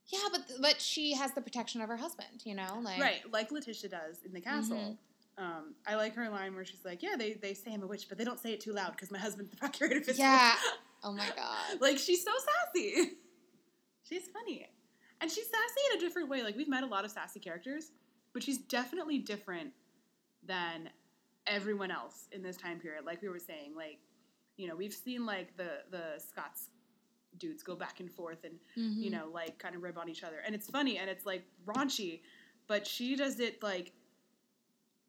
[0.07, 2.43] Yeah, but but she has the protection of her husband.
[2.45, 4.97] You know, like Right, like Letitia does in the castle.
[5.37, 8.09] Um, I like her line where she's like, "Yeah, they, they say I'm a witch,
[8.09, 10.55] but they don't say it too loud because my husband's the procurator fiscal." Yeah.
[11.03, 11.81] Oh my god.
[11.81, 12.31] like she's so
[12.75, 13.13] sassy.
[14.11, 14.67] She's funny,
[15.21, 16.43] and she's sassy in a different way.
[16.43, 17.93] Like we've met a lot of sassy characters,
[18.33, 19.71] but she's definitely different
[20.47, 20.91] than
[21.47, 23.05] everyone else in this time period.
[23.05, 23.99] Like we were saying, like
[24.57, 26.69] you know, we've seen like the the Scots
[27.39, 29.01] dudes go back and forth and Mm-hmm.
[29.03, 30.37] you know, like kind of rib on each other.
[30.45, 32.21] And it's funny and it's like raunchy,
[32.67, 33.93] but she does it like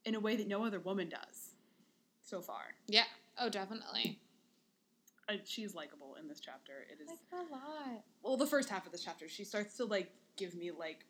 [0.05, 1.51] in a way that no other woman does
[2.21, 2.61] so far.
[2.87, 3.03] Yeah.
[3.39, 4.19] Oh, definitely.
[5.29, 6.85] Uh, she's likable in this chapter.
[6.91, 8.03] It is Like her a lot.
[8.23, 11.05] well, the first half of this chapter, she starts to like give me like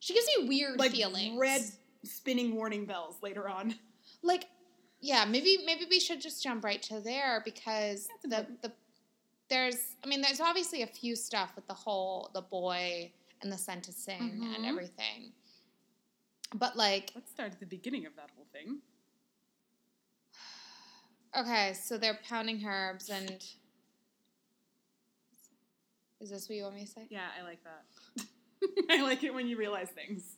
[0.00, 1.38] She gives me weird like feelings.
[1.38, 1.62] red
[2.04, 3.74] spinning warning bells later on.
[4.22, 4.46] Like,
[5.00, 8.72] yeah, maybe maybe we should just jump right to there because the the
[9.50, 13.58] there's I mean there's obviously a few stuff with the whole the boy and the
[13.58, 14.20] sentencing
[14.54, 14.68] and Mhm.
[14.68, 15.32] everything.
[16.54, 18.78] But like, Let's start at the beginning of that whole thing.
[21.38, 23.44] Okay, so they're pounding herbs and
[26.20, 27.06] is this what you want me to say?
[27.10, 28.24] Yeah, I like that.
[28.90, 30.36] I like it when you realize things.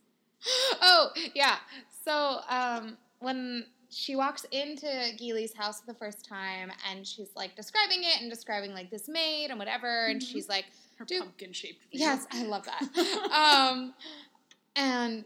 [0.82, 1.56] oh yeah.
[2.04, 7.54] So um, when she walks into Geilie's house for the first time, and she's like
[7.54, 10.26] describing it and describing like this maid and whatever, and Mhm.
[10.26, 10.64] she's like,
[10.98, 11.82] Her pumpkin shaped.
[11.92, 13.94] "Yes, I love that." um,
[14.74, 15.24] and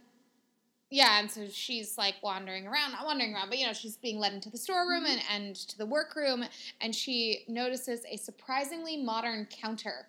[0.91, 4.19] yeah, and so she's like wandering around, not wandering around, but you know, she's being
[4.19, 5.19] led into the storeroom mm-hmm.
[5.31, 6.45] and, and to the workroom,
[6.81, 10.09] and she notices a surprisingly modern counter,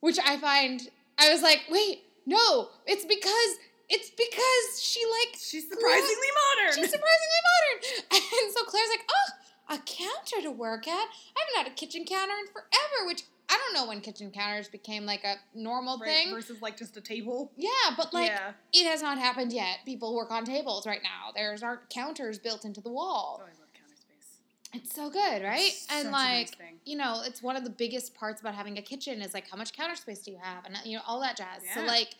[0.00, 3.58] which I find I was like, wait, no, it's because
[3.90, 6.74] it's because she like She's surprisingly modern.
[6.76, 7.78] she's surprisingly modern,
[8.44, 11.08] and so Claire's like, oh, a counter to work at.
[11.36, 14.68] I haven't had a kitchen counter in forever, which I don't know when kitchen counters
[14.68, 16.34] became like a normal right, thing.
[16.34, 17.50] versus like just a table.
[17.56, 18.52] Yeah, but like yeah.
[18.72, 19.78] it has not happened yet.
[19.86, 21.32] People work on tables right now.
[21.34, 23.40] There's aren't counters built into the Oh, wall.
[23.42, 24.38] I love counter space.
[24.74, 25.60] It's so good, right?
[25.60, 28.82] It's and like nice you know, it's one of the biggest parts about having a
[28.82, 31.36] kitchen is like how much counter space do you have, and you know all that
[31.36, 31.62] jazz.
[31.74, 32.14] So like,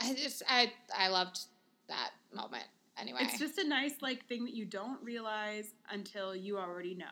[0.00, 1.40] I just I I loved
[1.88, 2.64] that moment.
[2.98, 7.06] Anyway, It's just a nice like thing that you don't realize until you already know.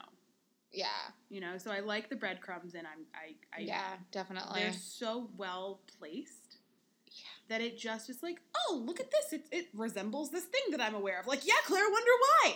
[0.75, 0.87] Yeah,
[1.31, 4.61] You know, so I like the breadcrumbs, and I'm I, I yeah, definitely.
[4.61, 6.59] they're so well placed
[7.07, 7.25] Yeah.
[7.49, 9.33] that it just is like, oh, look at this!
[9.33, 11.27] It it resembles this thing that I'm aware of.
[11.27, 12.11] Like, yeah, Claire, wonder
[12.43, 12.55] why.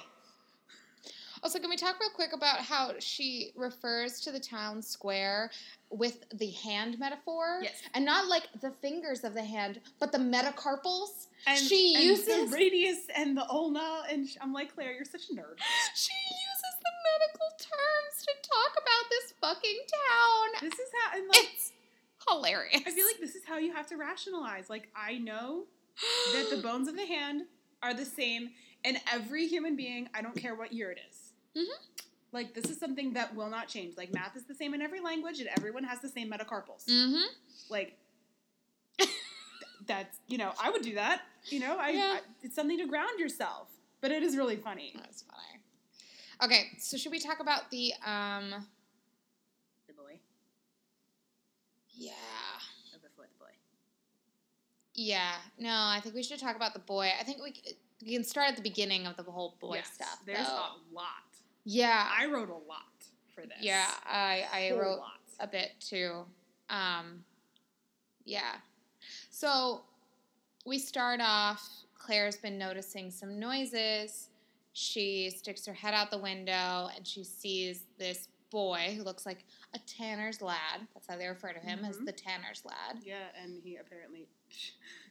[1.42, 5.52] Also, can we talk real quick about how she refers to the town square
[5.88, 7.60] with the hand metaphor?
[7.62, 7.80] Yes.
[7.94, 11.28] And not like the fingers of the hand, but the metacarpals.
[11.46, 15.30] And she and uses the radius and the ulna, and I'm like, Claire, you're such
[15.30, 15.58] a nerd.
[15.94, 16.10] she
[17.04, 20.70] medical terms to talk about this fucking town.
[20.70, 21.72] This is how, and like, It's
[22.28, 22.82] hilarious.
[22.86, 24.68] I feel like this is how you have to rationalize.
[24.70, 25.64] Like, I know
[26.34, 27.42] that the bones of the hand
[27.82, 28.50] are the same
[28.84, 30.08] in every human being.
[30.14, 31.32] I don't care what year it is.
[31.56, 31.74] Mhm.
[32.32, 33.96] Like, this is something that will not change.
[33.96, 36.84] Like, math is the same in every language, and everyone has the same metacarpals.
[36.86, 37.24] mm-hmm.
[37.70, 37.96] Like,
[38.98, 39.10] th-
[39.86, 41.22] that's, you know, I would do that.
[41.46, 42.16] You know, I, Yeah.
[42.18, 43.68] I it's something to ground yourself.
[44.00, 44.92] But it is really funny.
[44.94, 45.57] That's funny.
[46.42, 48.50] Okay, so should we talk about the um?
[49.86, 50.18] The boy.
[51.94, 52.12] Yeah.
[52.94, 53.50] Or before the boy.
[54.94, 57.10] Yeah, no, I think we should talk about the boy.
[57.18, 57.54] I think we,
[58.04, 60.18] we can start at the beginning of the whole boy Yes, stuff.
[60.26, 60.52] There's though.
[60.54, 61.06] a lot.
[61.64, 62.84] yeah, I wrote a lot
[63.34, 63.58] for this.
[63.60, 65.20] yeah, I I Whole wrote lot.
[65.40, 66.24] a bit too.
[66.70, 67.24] Um,
[68.24, 68.54] yeah,
[69.30, 69.82] so
[70.66, 71.68] we start off.
[71.98, 74.28] Claire's been noticing some noises.
[74.72, 79.44] She sticks her head out the window and she sees this boy who looks like
[79.74, 80.86] a tanner's lad.
[80.94, 82.06] That's how they refer to him as Mhm.
[82.06, 82.98] the tanner's lad.
[83.04, 84.28] Yeah, and he apparently.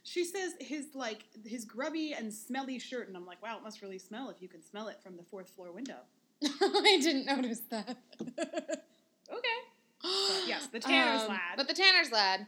[0.04, 3.82] She says his like his grubby and smelly shirt, and I'm like, wow, it must
[3.82, 5.98] really smell if you can smell it from the fourth floor window.
[6.46, 7.98] I didn't notice that.
[9.30, 10.48] Okay.
[10.48, 11.58] yes, the Tanner's Um, lad.
[11.58, 12.48] But the Tanner's lad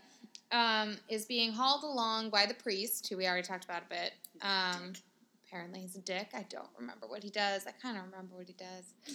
[0.54, 4.14] um, is being hauled along by the priest, who we already talked about a bit.
[4.42, 4.94] Um.
[5.50, 6.30] Apparently, he's a dick.
[6.34, 7.66] I don't remember what he does.
[7.68, 8.94] I kind of remember what he does.
[9.06, 9.14] He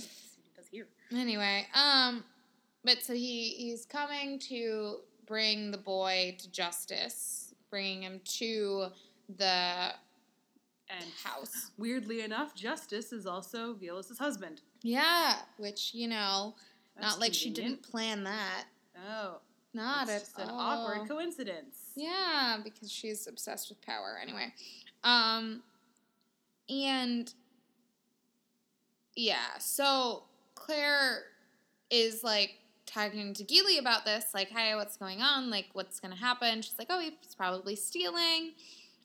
[0.57, 0.87] does here.
[1.15, 2.25] Anyway, um,
[2.85, 8.87] but so he he's coming to bring the boy to justice, bringing him to
[9.37, 9.93] the
[10.91, 11.71] And house.
[11.79, 14.61] weirdly enough, Justice is also Violas's husband.
[14.83, 16.55] Yeah, which you know,
[16.97, 18.65] That's not like she didn't plan that.
[19.09, 19.39] Oh,
[19.73, 21.77] Not it's at just an awkward coincidence.
[21.97, 24.19] Yeah, because she's obsessed with power.
[24.21, 24.53] Anyway,
[25.05, 25.63] um,
[26.69, 27.33] and
[29.17, 30.25] yeah, so
[30.55, 31.23] Claire
[31.91, 35.51] is like talking to Geilie about this, like, "Hey, what's going on?
[35.51, 38.55] Like, what's gonna happen?" She's like, "Oh, he's probably stealing."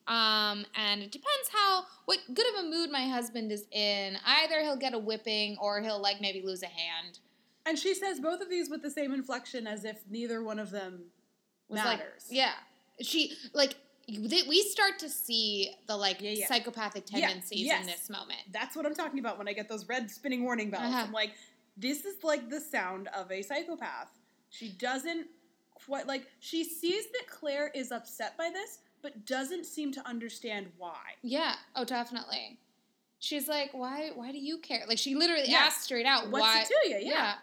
[0.08, 4.18] Um, and it depends how what good of a mood my husband is in.
[4.26, 7.20] Either he'll get a whipping or he'll like maybe lose a hand.
[7.66, 10.72] And she says both of these with the same inflection as if neither one of
[10.72, 11.04] them
[11.68, 12.26] was like- matters.
[12.32, 12.54] yeah,
[13.02, 13.76] she like
[14.18, 16.48] we start to see the like Yeah, yeah.
[16.48, 17.82] psychopathic Yeah, tendencies yes.
[17.82, 18.40] in this moment.
[18.52, 20.86] That's what I'm talking about when I get those red spinning warning bells.
[20.86, 21.04] Uh-huh.
[21.06, 21.34] I'm like,
[21.78, 24.10] this is like the sound of a psychopath.
[24.50, 25.28] She doesn't
[25.86, 30.68] quite like she sees that Claire is upset by this, but doesn't seem to understand
[30.78, 30.98] why.
[31.22, 31.54] Yeah.
[31.76, 32.58] Oh, definitely.
[33.20, 34.12] She's like, why?
[34.16, 34.84] Why do you care?
[34.88, 35.60] Like she literally Yeah.
[35.60, 36.62] asked straight out, What's why?
[36.62, 36.96] it to you?
[37.02, 37.10] Yeah.
[37.10, 37.34] yeah.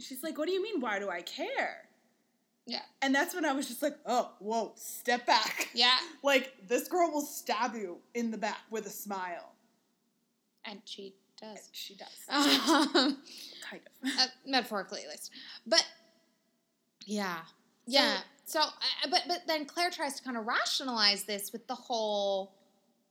[0.00, 0.80] She's like, what do you mean?
[0.80, 1.86] Why do I care?
[2.66, 2.80] Yeah.
[3.02, 5.68] And that's when I was just like, oh, whoa, step back.
[5.74, 5.96] Yeah.
[6.22, 9.52] Like this girl will stab you in the back with a smile.
[10.64, 11.68] And she And does.
[11.72, 12.08] she does.
[12.28, 13.18] Um,
[13.68, 14.10] kind of.
[14.18, 15.30] uh, metaphorically, at least.
[15.66, 15.84] But
[17.06, 17.38] yeah,
[17.86, 18.18] yeah.
[18.46, 18.70] So, uh,
[19.10, 22.54] but but then Claire tries to kind of rationalize this with the whole,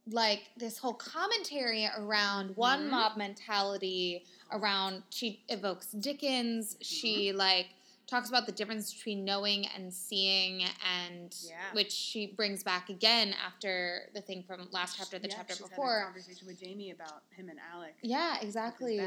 [0.10, 2.90] like this whole commentary around one Mhm.
[2.90, 4.26] mob mentality.
[4.52, 6.76] Around she evokes Dickens.
[6.82, 7.38] She Mm-hmm.
[7.38, 7.68] like
[8.08, 11.72] talks about the difference between knowing and seeing, and Yeah.
[11.74, 15.62] which she brings back again after the thing from last chapter, the Yeah, chapter she's
[15.62, 16.04] had a before.
[16.06, 17.96] conversation with Jamie about him and Alec.
[18.02, 19.00] Yeah, exactly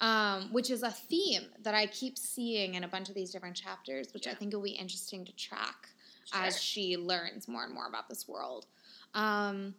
[0.00, 3.56] um, which is a theme that I keep seeing in a bunch of these different
[3.56, 4.36] chapters, which I Yeah.
[4.36, 5.88] think will be interesting to track
[6.24, 6.40] Sure.
[6.42, 8.66] as she learns more and more about this world.
[9.14, 9.74] Um,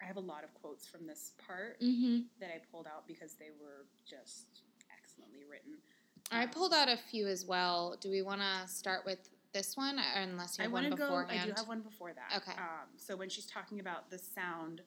[0.00, 2.26] I have a lot of quotes from this part mhm.
[2.38, 4.62] that I pulled out because they were just
[4.96, 5.82] excellently written.
[6.30, 7.96] I Um, pulled out a few as well.
[8.00, 10.94] Do we want to start with this one, or unless you I have one want
[10.94, 11.14] to go.
[11.16, 12.36] I do have one before that.
[12.42, 12.56] Okay.
[12.56, 14.82] Um, so when she's talking about the sound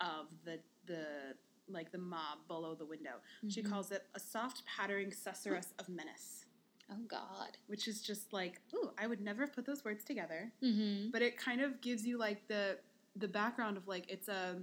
[0.00, 1.34] of the the
[1.68, 3.70] like the mob below the window, she Mhm.
[3.70, 6.44] calls it a soft pattering susurrus of menace,
[6.90, 7.56] Oh God.
[7.68, 10.52] which is just like, ooh, I would never have put those words together.
[10.60, 11.10] Mm-hmm.
[11.10, 12.78] but it kind of gives you like the
[13.16, 14.60] the background of like it's a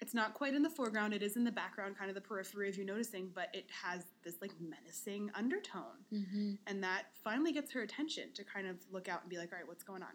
[0.00, 2.68] it's not quite in the foreground it is in the background kind of the periphery
[2.68, 6.52] of you noticing but it has this like menacing undertone Mm-hmm.
[6.66, 9.58] and that finally gets her attention to kind of look out and be like all
[9.58, 10.10] right what's going on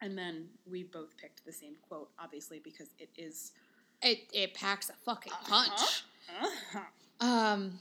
[0.00, 3.52] and then we both picked the same quote obviously because it is
[4.02, 5.64] It it packs a fucking Uh-huh.
[5.64, 6.04] punch.
[6.42, 7.26] uh-huh.
[7.26, 7.80] Um,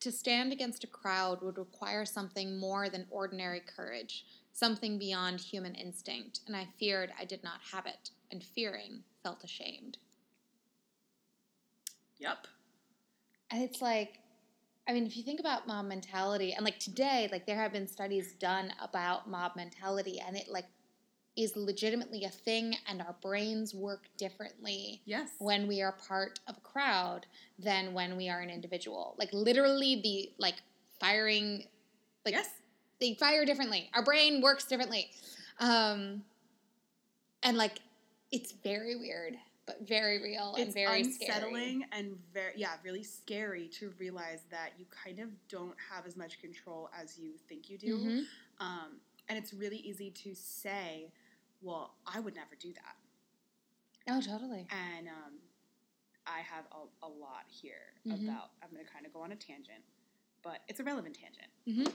[0.00, 5.74] to stand against a crowd would require something more than ordinary courage, something beyond human
[5.74, 9.98] instinct, and I feared I did not have it, and fearing felt ashamed.
[12.18, 12.46] Yep.
[13.50, 14.18] And it's like,
[14.88, 17.86] I mean, if you think about mob mentality, and like today, like there have been
[17.86, 20.66] studies done about mob mentality, and it like
[21.36, 25.30] is legitimately a thing, and our brains work differently Yes.
[25.38, 27.26] when we are part of a crowd
[27.58, 29.14] than when we are an individual.
[29.18, 30.56] Like literally, the like
[30.98, 31.64] firing,
[32.24, 32.48] like yes.
[33.00, 33.90] They fire differently.
[33.94, 35.10] Our brain works differently,
[35.58, 36.22] um,
[37.42, 37.80] and like
[38.30, 39.36] it's very weird,
[39.66, 41.30] but very real and It's very scary.
[41.32, 46.16] unsettling and very yeah, really scary to realize that you kind of don't have as
[46.16, 47.98] much control as you think you do.
[47.98, 48.24] Mhm.
[48.60, 51.10] Um, and it's really easy to say,
[51.62, 52.96] "Well, I would never do that."
[54.08, 54.66] Oh, totally.
[54.70, 55.38] And um,
[56.26, 58.24] I have a, a lot here Mhm.
[58.28, 58.50] about.
[58.62, 59.82] I'm going to kind of go on a tangent,
[60.42, 61.48] but it's a relevant tangent.
[61.66, 61.92] Mhm.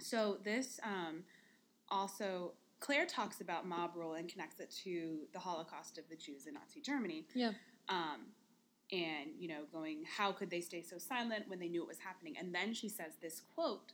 [0.00, 1.24] So this um,
[1.88, 6.46] also Claire talks about mob rule and connects it to the Holocaust of the Jews
[6.46, 7.26] in Nazi Germany.
[7.34, 7.52] Yeah.
[7.88, 8.26] Um,
[8.92, 11.98] and you know, going, how could they stay so silent when they knew it was
[11.98, 12.34] happening?
[12.38, 13.92] And then she says this quote,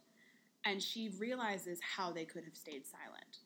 [0.64, 3.38] and she realizes how they could have stayed silent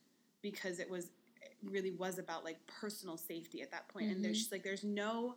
[0.42, 1.10] because it was
[1.42, 4.10] it really was about like personal safety at that point.
[4.10, 4.40] And there's Mhm.
[4.40, 5.36] just like there's no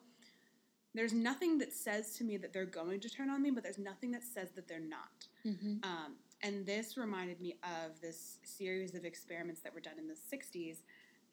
[0.93, 3.77] there's nothing that says to me that they're going to turn on me, but there's
[3.77, 5.27] nothing that says that they're not.
[5.45, 5.75] Mm-hmm.
[5.83, 10.13] Um, and this reminded me of this series of experiments that were done in the
[10.13, 10.77] 60s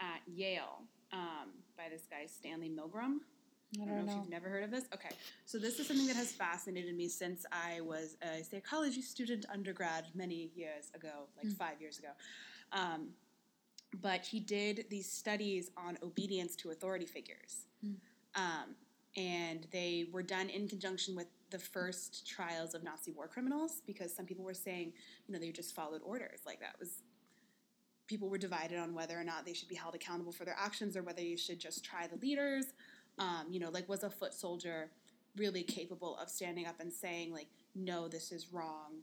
[0.00, 3.18] at Yale um, by this guy, Stanley Milgram.
[3.78, 4.84] I I don't don't know if you've never heard of this.
[4.94, 5.10] Okay.
[5.46, 10.04] So, this is something that has fascinated me since I was a psychology student undergrad
[10.14, 11.56] many years ago, like Mm.
[11.56, 12.10] five years ago.
[12.72, 13.14] Um,
[14.00, 17.66] but he did these studies on obedience to authority figures.
[17.84, 17.96] Mm.
[18.36, 18.76] Um,
[19.16, 24.12] and they were done in conjunction with the first trials of Nazi war criminals because
[24.12, 24.92] some people were saying,
[25.28, 26.40] you know, they just followed orders.
[26.44, 27.02] Like that was,
[28.08, 30.96] people were divided on whether or not they should be held accountable for their actions
[30.96, 32.74] or whether you should just try the leaders.
[33.20, 34.90] Um, you know, like was a foot soldier
[35.36, 39.02] really capable of standing up and saying, like, no, this is wrong?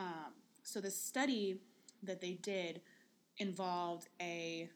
[0.00, 0.32] Um,
[0.64, 1.60] so the study
[2.02, 2.80] that they did
[3.36, 4.68] involved a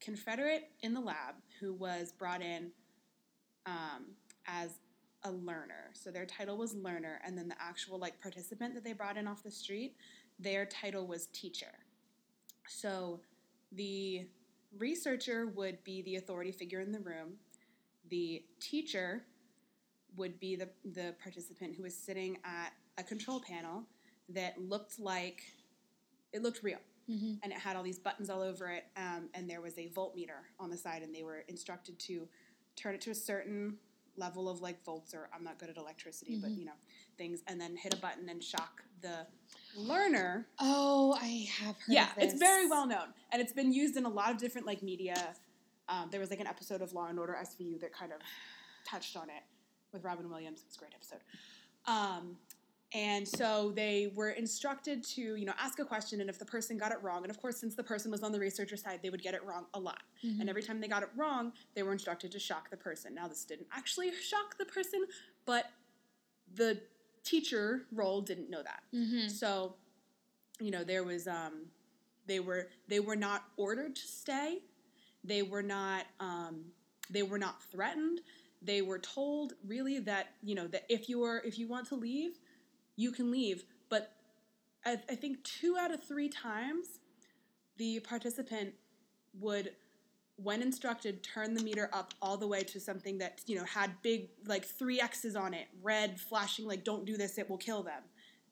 [0.00, 2.70] Confederate in the lab who was brought in
[3.66, 4.14] um,
[4.46, 4.78] as
[5.24, 5.90] a learner.
[5.94, 9.26] So their title was learner, and then the actual like participant that they brought in
[9.26, 9.96] off the street,
[10.38, 11.72] their title was teacher.
[12.68, 13.20] So
[13.72, 14.26] the
[14.78, 17.34] researcher would be the authority figure in the room.
[18.10, 19.24] The teacher
[20.16, 23.84] would be the, the participant who was sitting at a control panel
[24.28, 25.42] that looked like
[26.32, 27.34] it looked real Mm-hmm.
[27.44, 30.42] and it had all these buttons all over it um, and there was a voltmeter
[30.58, 32.26] on the side and they were instructed to
[32.74, 33.76] turn it to a certain
[34.18, 36.58] level of like volts or i'm not good at electricity but Mhm.
[36.58, 36.78] you know
[37.18, 39.26] things and then hit a button and shock the
[39.76, 41.94] learner Oh, I have heard.
[41.94, 44.82] yeah it's very well known and it's been used in a lot of different like
[44.82, 45.34] media
[45.88, 48.18] um, there was like an episode of law and order svu that kind of
[48.86, 49.42] touched on it
[49.92, 51.20] with robin williams it was a great episode
[51.86, 52.36] um,
[52.96, 56.78] and so they were instructed to you know ask a question and if the person
[56.78, 59.10] got it wrong and of course since the person was on the researcher side they
[59.10, 60.40] would get it wrong a lot Mhm.
[60.40, 63.28] and every time they got it wrong they were instructed to shock the person now
[63.28, 65.06] this didn't actually shock the person
[65.44, 65.66] but
[66.54, 66.80] the
[67.22, 69.30] teacher role didn't know that Mhm.
[69.30, 69.76] so,
[70.60, 71.70] you know, there was um,
[72.26, 74.62] they were they were not ordered to stay.
[75.22, 76.72] They were not um,
[77.10, 78.20] they were not threatened.
[78.62, 81.94] They were told really that you know that if you are if you want to
[81.96, 82.38] leave,
[82.96, 83.64] you can leave.
[83.88, 84.12] But
[84.84, 87.00] I, I think two out of three times,
[87.76, 88.74] the participant
[89.38, 89.72] would.
[90.38, 93.90] When instructed, turn the meter up all the way to something that you know had
[94.02, 97.82] big like three X's on it, red flashing like "Don't do this, it will kill
[97.82, 98.02] them,"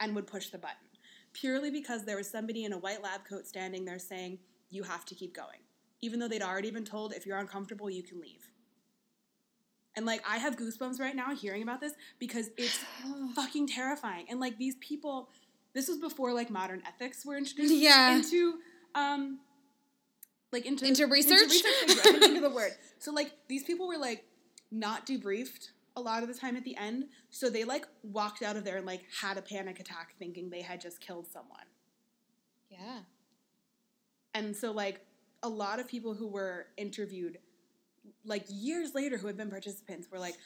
[0.00, 0.78] and would push the button
[1.34, 4.38] purely because there was somebody in a white lab coat standing there saying,
[4.70, 5.58] You have to keep going.
[6.00, 8.48] Even though they'd already been told, if you're uncomfortable, you can leave.
[9.96, 12.78] And like, I have goosebumps right now hearing about this because it's
[13.34, 14.26] fucking terrifying.
[14.28, 15.28] And like, these people,
[15.72, 18.16] this was before like modern ethics were introduced Yeah.
[18.16, 18.54] into,
[18.94, 19.38] um,
[20.52, 21.50] like into, Into research?
[21.62, 21.94] Thank you.
[21.94, 22.72] I couldn't think of the word.
[22.98, 24.24] So like, these people were like
[24.70, 27.04] not debriefed a lot of the time at the end.
[27.30, 30.62] So they like walked out of there and like had a panic attack thinking they
[30.62, 31.66] had just killed someone.
[32.70, 33.00] Yeah.
[34.32, 35.00] And so like
[35.42, 37.38] a lot of people who were interviewed
[38.24, 40.36] like years later who had been participants were like,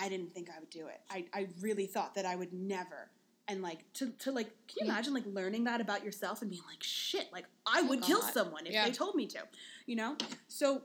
[0.00, 1.00] I didn't think I would do it.
[1.10, 3.10] I, I really thought that I would never.
[3.48, 4.92] And like to, to like can you Yeah.
[4.92, 8.22] imagine like learning that about yourself and being like, shit, like I Oh, would kill
[8.22, 8.84] someone if Yeah.
[8.86, 9.40] they told me to.
[9.86, 10.16] You know?
[10.46, 10.82] So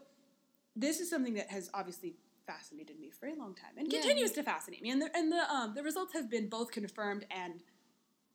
[0.75, 2.15] this is something that has obviously
[2.47, 3.99] fascinated me for a long time and Yeah.
[4.01, 4.89] continues to fascinate me.
[4.89, 7.61] And the and the um the results have been both confirmed and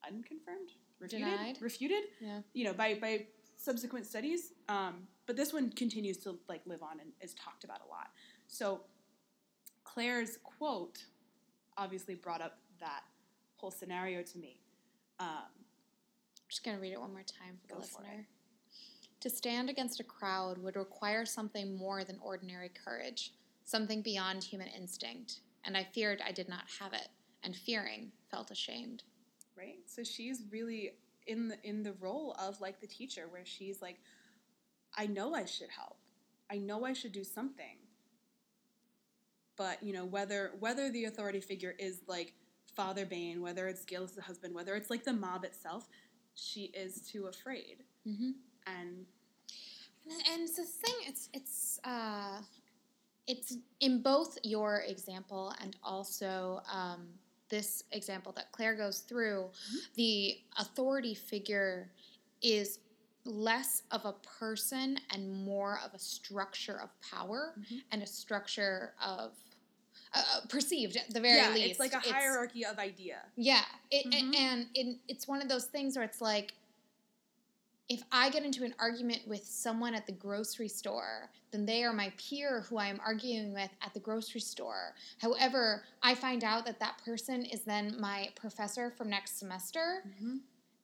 [0.06, 1.58] unconfirmed, refuted, Denied?
[1.60, 2.04] refuted.
[2.20, 2.40] Yeah.
[2.52, 3.26] You know, by by
[3.56, 4.52] subsequent studies.
[4.70, 8.10] Um, but this one continues to like live on and is talked about a lot.
[8.46, 8.82] So
[9.84, 11.04] Claire's quote
[11.76, 13.02] obviously brought up that
[13.56, 14.60] whole scenario to me.
[15.18, 15.50] Um,
[16.48, 18.26] just going to read it one more time for the Go for listener.
[19.20, 23.32] To stand against a crowd would require something more than ordinary courage,
[23.64, 27.08] something beyond human instinct, and I feared I did not have it,
[27.42, 29.02] and fearing felt ashamed.
[29.56, 29.78] right?
[29.86, 30.92] So she's really
[31.26, 33.98] in the in the role of like the teacher, where she's like,
[34.96, 35.96] I know I should help,
[36.50, 37.76] I know I should do something,
[39.56, 42.34] but you know whether whether the authority figure is like
[42.74, 45.88] Father Bain, whether it's Geillis the husband, whether it's like the mob itself,
[46.34, 48.30] she is too afraid, Mm-hmm.
[48.66, 49.06] and
[50.32, 50.94] And, it's the thing.
[51.06, 52.40] It's it's uh,
[53.26, 57.08] it's in both your example and also um,
[57.50, 59.50] this example that Claire goes through.
[59.94, 61.90] The authority figure
[62.42, 62.78] is
[63.24, 67.82] less of a person and more of a structure of power Mhm.
[67.90, 69.36] and a structure of
[70.12, 71.70] uh, perceived at the very yeah, least.
[71.70, 73.22] it's like a hierarchy of idea.
[73.36, 74.34] Yeah, it, Mhm.
[74.36, 76.52] and it, it's one of those things where it's like,
[77.88, 81.92] if I get into an argument with someone at the grocery store, then they are
[81.92, 84.94] my peer who I am arguing with at the grocery store.
[85.18, 90.04] However, I find out that that person is then my professor from next semester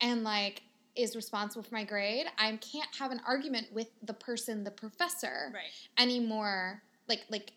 [0.00, 0.62] and like
[0.96, 2.26] is responsible for my grade.
[2.38, 5.70] I can't have an argument with the person, the professor, Right.
[5.98, 6.82] anymore.
[7.08, 7.52] Like like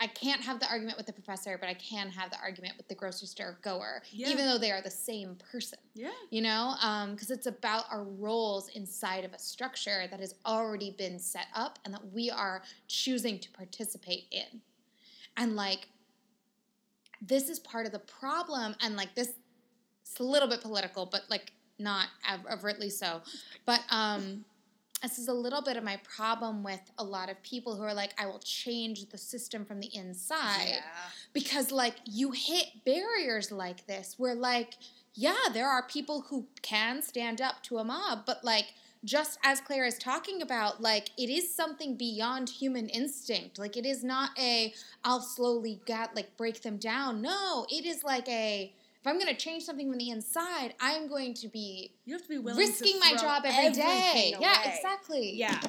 [0.00, 2.86] I can't have the argument with the professor, but I can have the argument with
[2.86, 4.28] the grocery store goer, Yeah.
[4.28, 5.80] even though they are the same person.
[5.94, 6.12] Yeah.
[6.30, 10.92] You know, um, because it's about our roles inside of a structure that has already
[10.92, 14.62] been set up and that we are choosing to participate in.
[15.36, 15.88] And like,
[17.20, 18.76] this is part of the problem.
[18.80, 19.32] And like, this,
[20.02, 22.08] it's a little bit political, but like, not
[22.50, 23.22] overtly so.
[23.66, 24.44] But um,
[25.02, 27.94] this is a little bit of my problem with a lot of people who are
[27.94, 30.80] like, I will change the system from the inside Yeah.
[31.32, 34.74] because like you hit barriers like this where like
[35.14, 38.66] yeah there are people who can stand up to a mob but like
[39.04, 43.86] just as claire is talking about like it is something beyond human instinct like it
[43.86, 44.72] is not a
[45.04, 49.26] i'll slowly get like break them down no it is like a if i'm going
[49.28, 52.58] to change something from the inside i'm going to be You have to be willing
[52.58, 55.60] risking my job every day everything yeah exactly Yeah.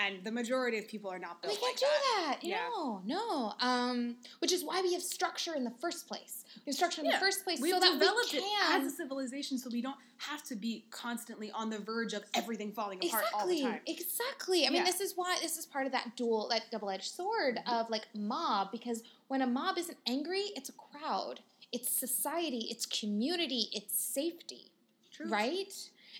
[0.00, 1.54] And the majority of people are not built.
[1.54, 2.36] we can't like do that.
[2.40, 2.46] that.
[2.46, 2.68] Yeah.
[2.72, 3.52] No, no.
[3.60, 6.44] Um, which is why we have structure in the first place.
[6.64, 7.14] We have structure in Yeah.
[7.18, 9.96] the first place We've so that we can it as a civilization so we don't
[10.18, 13.80] have to be constantly on the verge of everything falling apart all the exactly, time.
[13.88, 14.66] exactly.
[14.68, 17.80] I mean, this is why this is part of that dual, that double-edged sword Mhm.
[17.80, 18.70] of like mob.
[18.70, 21.40] Because when a mob isn't angry, it's a crowd,
[21.72, 24.70] it's society, it's community, it's safety,
[25.10, 25.28] True.
[25.28, 25.72] right?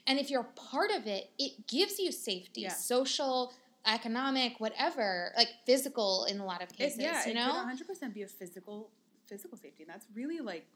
[0.06, 2.72] And if you're part of it, it gives you safety, Yeah.
[2.74, 3.52] social,
[3.86, 6.98] economic, whatever, like physical in a lot of It, cases.
[7.00, 8.90] yeah, you it know, could 100% be a physical
[9.26, 9.82] physical safety.
[9.82, 10.66] And that's really like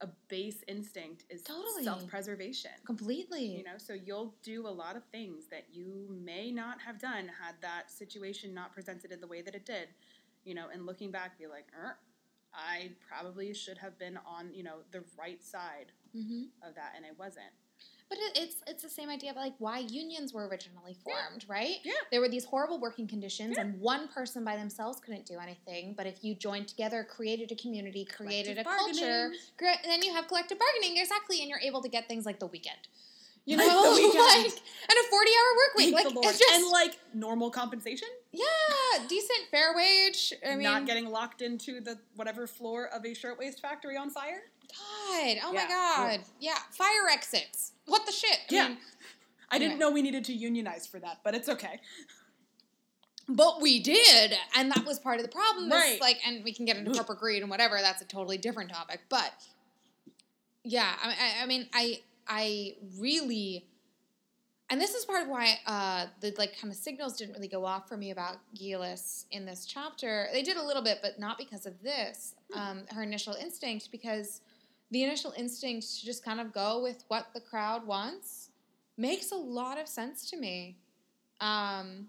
[0.00, 1.84] a base instinct is Totally.
[1.84, 2.70] self-preservation.
[2.86, 3.58] completely.
[3.58, 7.28] You know, so you'll do a lot of things that you may not have done
[7.28, 9.88] had that situation not presented in the way that it did.
[10.44, 11.98] You know, and looking back, be like, er,
[12.54, 17.06] I probably should have been on, you know, the right side hmm of that, and
[17.06, 17.52] I wasn't.
[18.08, 21.28] But it's it's the same idea of like why unions were originally Yeah.
[21.28, 21.76] formed, right?
[21.84, 21.92] Yeah.
[22.10, 23.62] There were these horrible working conditions, Yeah.
[23.62, 25.94] and one person by themselves couldn't do anything.
[25.94, 29.32] But if you joined together, created a community, created a culture,
[29.84, 32.88] then you have collective bargaining exactly, and you're able to get things like the weekend.
[33.50, 35.92] You Like know, the like and a forty-hour work week.
[35.94, 36.26] Like the Lord.
[36.26, 38.44] it's just and like normal compensation, yeah,
[39.08, 40.32] decent fair wage.
[40.46, 44.42] I mean, not getting locked into the whatever floor of a shirtwaist factory on fire.
[44.70, 45.68] God, oh my Yeah.
[45.68, 47.72] God, yeah, fire exits.
[47.86, 48.38] What the shit?
[48.50, 48.68] I Yeah.
[48.68, 48.78] mean,
[49.50, 51.80] I didn't know we needed to unionize for that, but it's okay.
[53.28, 55.66] But we did, and that was part of the problem.
[55.66, 56.00] is, Right.
[56.00, 57.78] Like, and we can get into corporate greed and whatever.
[57.80, 59.00] That's a totally different topic.
[59.08, 59.32] But
[60.62, 63.66] yeah, I, I, I mean, I, I really,
[64.68, 67.64] and this is part of why uh, the like kind of signals didn't really go
[67.64, 70.28] off for me about Geillis in this chapter.
[70.32, 72.34] They did a little bit, but not because of this.
[72.54, 74.40] Um, her initial instinct, because
[74.90, 78.50] the initial instinct to just kind of go with what the crowd wants
[78.96, 80.76] makes a lot of sense to me.
[81.40, 82.06] Um,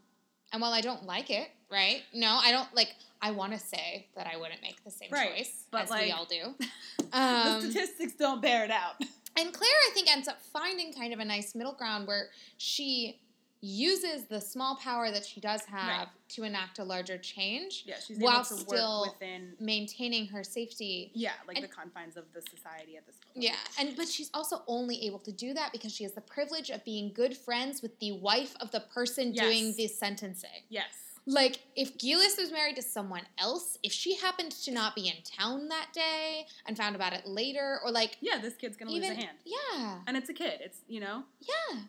[0.52, 2.02] and while I don't like it, right?
[2.14, 2.90] No, I don't like.
[3.22, 6.12] I want to say that I wouldn't make the same Right, choice but, as we
[6.12, 6.56] all do.
[7.12, 8.96] the Um, statistics don't bear it out.
[9.38, 13.20] And Claire, I think, ends up finding kind of a nice middle ground where she
[13.64, 16.08] uses the small power that she does have Right.
[16.30, 21.12] to enact a larger change, Yeah, she's While still- within maintaining her safety.
[21.14, 23.44] yeah, like And- the confines of the society at this point.
[23.44, 26.72] Yeah, and but she's also only able to do that because she has the privilege
[26.72, 30.64] of being good friends with the wife of the person doing the sentencing.
[30.70, 31.11] Yes.
[31.32, 35.16] Like if Geillis was married to someone else, if she happened to not be in
[35.24, 39.10] town that day and found about it later, or like Yeah, this kid's gonna even
[39.10, 40.60] lose a hand, yeah, and it's a kid.
[40.62, 41.24] It's you know.
[41.40, 41.80] yeah,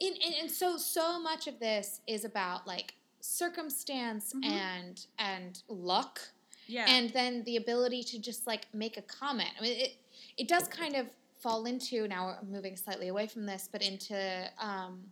[0.00, 4.44] and, and and so so much of this is about like circumstance Mhm.
[4.44, 6.20] and and luck,
[6.66, 6.86] Yeah.
[6.88, 9.50] and then the ability to just like make a comment.
[9.58, 9.96] I mean, it
[10.36, 11.06] it does kind of
[11.40, 15.10] fall into now we're moving slightly away from this, but into um,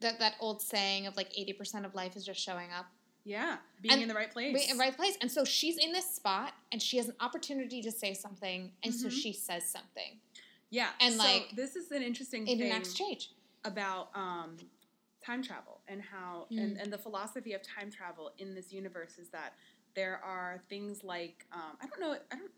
[0.00, 2.86] that that old saying of like eighty percent of life is just showing up.
[3.24, 4.54] yeah, being and in the right place.
[4.54, 5.16] Wait, in right place.
[5.20, 8.94] And so she's in this spot and she has an opportunity to say something, and
[8.94, 9.12] so Mhm.
[9.22, 10.20] she says something
[10.70, 13.30] Yeah, And, so like, this is an interesting in thing an exchange.
[13.64, 14.56] about um,
[15.24, 16.58] time travel and how Mm.
[16.62, 19.54] and, and the philosophy of time travel in this universe is that
[19.94, 22.52] there are things like um, I don't know I don't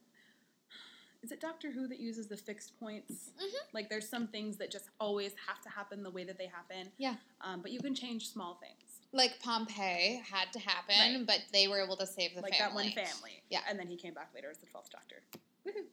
[1.29, 3.33] is it Doctor Who that uses the fixed points?
[3.39, 3.53] Mhm.
[3.75, 6.91] Like there's some things that just always have to happen the way that they happen.
[6.97, 7.17] Yeah.
[7.43, 9.01] Um, but you can change small things.
[9.13, 11.27] Like Pompeii had to happen, Right.
[11.27, 12.51] but they were able to save the family.
[12.51, 12.93] like family.
[12.95, 13.43] that one family.
[13.51, 13.61] Yeah.
[13.69, 15.23] And then he came back later as the twelfth Doctor.
[15.67, 15.85] Woohoo.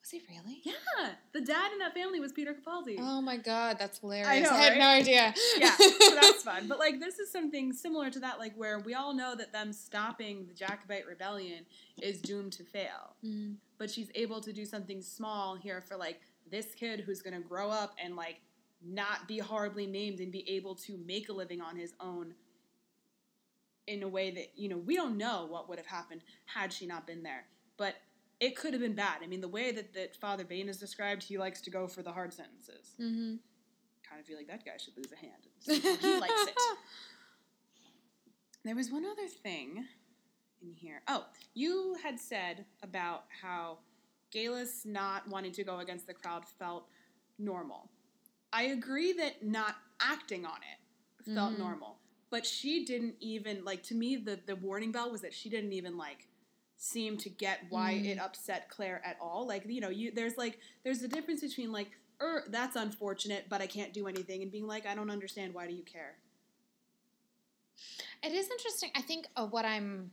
[0.00, 0.60] Was he really?
[0.62, 1.10] Yeah.
[1.32, 2.96] The dad in that family was Peter Capaldi.
[2.98, 4.28] Oh my god, that's hilarious.
[4.28, 4.78] I know, had right?
[4.78, 5.34] no idea.
[5.58, 6.68] yeah, so that's fun.
[6.68, 9.72] But like this is something similar to that, like where we all know that them
[9.72, 11.66] stopping the Jacobite rebellion
[12.00, 13.14] is doomed to fail.
[13.24, 13.56] Mm.
[13.78, 16.20] But she's able to do something small here for like
[16.50, 18.40] this kid who's gonna grow up and like
[18.82, 22.34] not be horribly named and be able to make a living on his own
[23.86, 26.86] in a way that, you know, we don't know what would have happened had she
[26.86, 27.44] not been there.
[27.76, 27.96] But
[28.40, 29.18] it could have been bad.
[29.22, 32.02] I mean, the way that, that Father Bain is described, he likes to go for
[32.02, 32.94] the hard sentences.
[33.00, 33.36] Mm-hmm.
[34.08, 36.00] Kind of feel like that guy should lose a hand.
[36.00, 36.54] he likes it.
[38.64, 39.86] There was one other thing
[40.62, 41.00] in here.
[41.08, 41.24] Oh,
[41.54, 43.78] you had said about how
[44.34, 46.86] Geillis not wanting to go against the crowd felt
[47.38, 47.90] normal.
[48.52, 51.58] I agree that not acting on it felt Mhm.
[51.58, 55.48] normal, but she didn't even like to me the the warning bell was that she
[55.48, 56.28] didn't even like
[56.82, 58.06] seem to get why Mm.
[58.06, 59.46] it upset Claire at all.
[59.46, 61.90] Like, you know, you there's like there's a difference between like
[62.22, 65.52] er, that's unfortunate, but I can't do anything, and being like, I don't understand.
[65.52, 66.16] Why do you care?
[68.22, 68.90] It is interesting.
[68.96, 70.10] I think uh, what I'm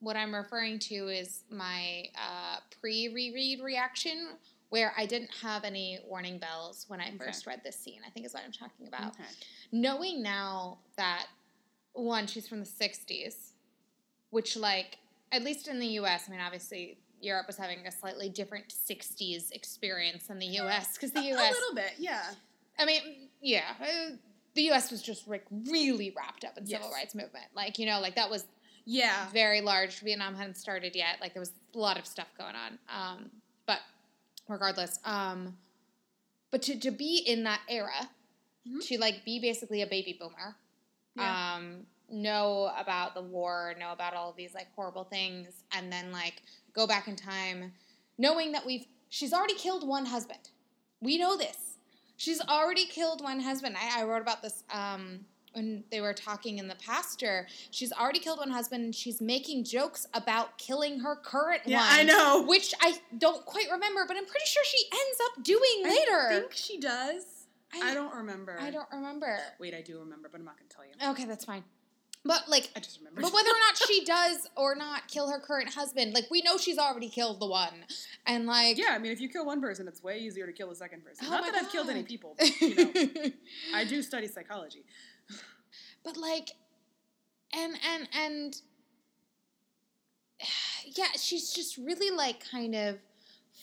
[0.00, 4.30] what I'm referring to is my uh, pre reread reaction,
[4.70, 7.18] where I didn't have any warning bells when I Okay.
[7.18, 8.00] first read this scene.
[8.04, 9.14] I think is what I'm talking about.
[9.14, 9.24] Okay.
[9.70, 11.26] Knowing now that
[11.92, 13.52] one, she's from the '60s,
[14.30, 14.98] which like
[15.32, 16.24] at least in the U.S.
[16.28, 16.98] I mean, obviously.
[17.20, 20.92] Europe was having a slightly different '60s experience than the U.S.
[20.94, 21.50] because the U.S.
[21.50, 22.22] a little bit, yeah.
[22.78, 23.00] I mean,
[23.42, 24.10] yeah, uh,
[24.54, 24.92] the U.S.
[24.92, 26.94] was just like really wrapped up in civil Yes.
[26.94, 27.46] rights movement.
[27.56, 28.44] Like you know, like that was
[28.84, 29.28] Yeah.
[29.30, 29.98] very large.
[29.98, 31.16] Vietnam hadn't started yet.
[31.20, 32.78] Like there was a lot of stuff going on.
[32.88, 33.30] Um,
[33.66, 33.80] but
[34.46, 35.56] regardless, um,
[36.52, 38.08] but to, to be in that era,
[38.64, 38.86] Mhm.
[38.86, 40.54] to like be basically a baby boomer,
[41.16, 41.54] Yeah.
[41.56, 46.10] um, know about the war, know about all of these like horrible things, and then
[46.12, 46.42] like
[46.74, 47.72] go back in time,
[48.16, 50.50] knowing that we've she's already killed one husband.
[51.00, 51.76] We know this.
[52.16, 53.76] She's already killed one husband.
[53.80, 55.20] I, I wrote about this um,
[55.52, 57.46] when they were talking in the pastor.
[57.70, 62.00] She's already killed one husband, and she's making jokes about killing her current Yeah, one.
[62.00, 62.44] I know.
[62.44, 66.28] Which I don't quite remember, but I'm pretty sure she ends up doing later.
[66.28, 67.24] I think she does.
[67.72, 68.58] I, don't remember.
[68.58, 69.38] I don't remember.
[69.60, 71.12] Wait, I do remember, but I'm not going to tell you.
[71.12, 71.62] Okay, that's fine.
[72.28, 73.22] But like, I just remember.
[73.22, 76.58] but whether or not she does or not kill her current husband, like we know
[76.58, 77.86] she's already killed the one,
[78.26, 80.68] and like, yeah, I mean, if you kill one person, it's way easier to kill
[80.68, 81.26] the second person.
[81.26, 82.92] Oh not that I've killed any people, but, you know,
[83.74, 84.84] I do study psychology.
[86.04, 86.50] but like,
[87.56, 88.56] and and and
[90.96, 92.98] yeah, she's just really like kind of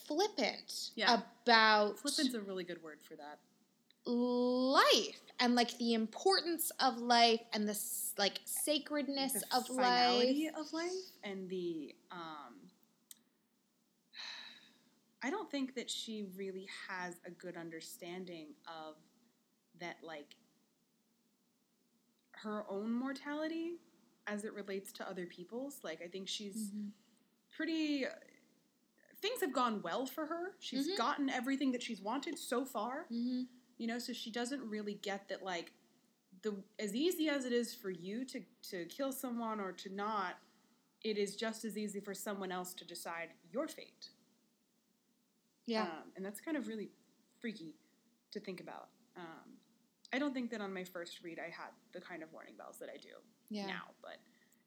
[0.07, 1.21] flippant Yeah.
[1.43, 3.37] about Flippant's a really good word for that.
[4.11, 7.77] life and like the importance of life and the
[8.17, 9.77] like sacredness the of life.
[9.77, 10.91] finality of life
[11.23, 12.55] and the um
[15.23, 18.95] I don't think that she really has a good understanding of
[19.79, 20.35] that like
[22.33, 23.77] her own mortality
[24.27, 26.91] as it relates to other people's like I think she's Mhm.
[27.55, 28.05] pretty
[29.21, 30.97] things have gone well for her she's Mhm.
[30.97, 33.47] gotten everything that she's wanted so far Mhm.
[33.77, 35.71] You know so she doesn't really get that like
[36.41, 40.35] the as easy as it is for you to to kill someone or to not
[41.03, 44.09] it is just as easy for someone else to decide your fate
[45.65, 45.83] Yeah.
[45.83, 46.89] um, and that's kind of really
[47.39, 47.75] freaky
[48.31, 49.57] to think about um,
[50.13, 52.77] i don't think that on my first read i had the kind of warning bells
[52.79, 53.09] that i do
[53.49, 53.65] yeah.
[53.65, 54.17] now but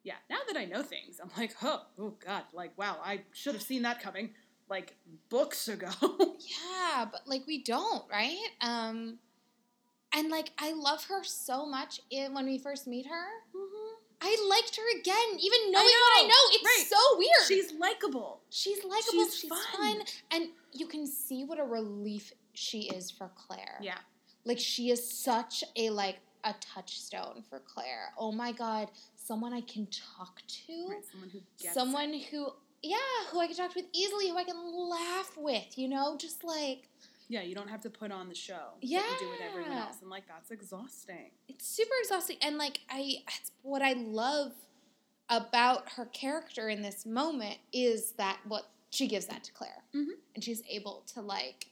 [0.04, 3.54] yeah now that i know things i'm like oh oh god like wow i should
[3.54, 4.30] have seen that coming
[4.70, 4.94] like
[5.30, 8.36] books ago Yeah, but like we don't, right?
[8.60, 9.18] Um
[10.14, 13.26] and like I love her so much in when we first meet her.
[14.20, 16.52] I liked her again, even knowing I what I know, know.
[16.52, 16.86] It's right.
[16.88, 17.46] so weird.
[17.46, 18.40] She's likable.
[18.50, 19.24] she's likable.
[19.24, 19.60] she's She's, fun.
[19.76, 20.02] fun.
[20.32, 23.78] and you can see what a relief she is for Claire.
[23.80, 23.98] Yeah.
[24.44, 28.12] Like she is such a like a touchstone for Claire.
[28.18, 30.86] Oh my god, someone I can talk to.
[30.88, 31.04] Right.
[31.12, 32.24] Someone who gets someone it.
[32.30, 32.48] who
[32.82, 32.96] yeah,
[33.30, 34.56] who I can talk with easily, who I can
[34.88, 36.88] laugh with, you know, just like
[37.28, 38.74] Yeah, you don't have to put on the show.
[38.80, 41.30] Yeah, you do with everyone else, and like that's exhausting.
[41.48, 44.52] it's super exhausting and like I it's what I love
[45.28, 49.82] about her character in this moment is that what she gives that to Claire.
[49.94, 50.12] Mhm.
[50.34, 51.66] And she's able to like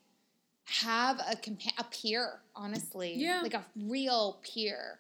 [0.65, 3.15] have a compa- a peer, honestly.
[3.15, 3.41] Yeah.
[3.41, 4.99] Like a real peer.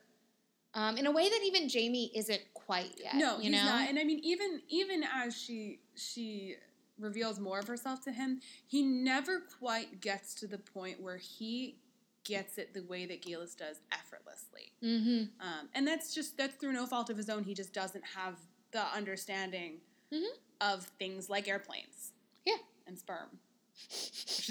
[0.74, 3.14] Um, in a way that even Jamie isn't quite yet.
[3.14, 3.64] No, you he's know?
[3.64, 3.88] not.
[3.88, 6.56] And I mean, even even as she she
[6.98, 11.76] reveals more of herself to him, he never quite gets to the point where he
[12.24, 14.72] gets it the way that Geillis does effortlessly.
[14.82, 15.24] mm-hmm.
[15.40, 17.44] Um, and that's just that's through no fault of his own.
[17.44, 18.34] He just doesn't have
[18.72, 19.74] the understanding
[20.12, 20.24] Mhm.
[20.60, 22.12] of things like airplanes.
[22.44, 22.56] Yeah.
[22.86, 23.38] And sperm.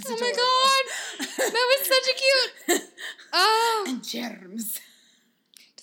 [0.07, 1.27] Oh my god!
[1.37, 2.15] That was such a
[2.77, 2.89] cute.
[3.33, 4.79] Oh, and germs.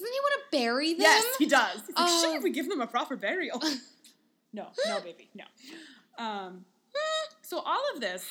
[0.03, 1.03] Doesn't he want to bury them?
[1.03, 1.75] Yes, he does.
[1.87, 2.23] He's like, Oh.
[2.33, 3.61] sure, we give them a proper burial.
[4.53, 5.45] no, no, baby, no.
[6.23, 6.65] Um,
[7.43, 8.27] so all of this,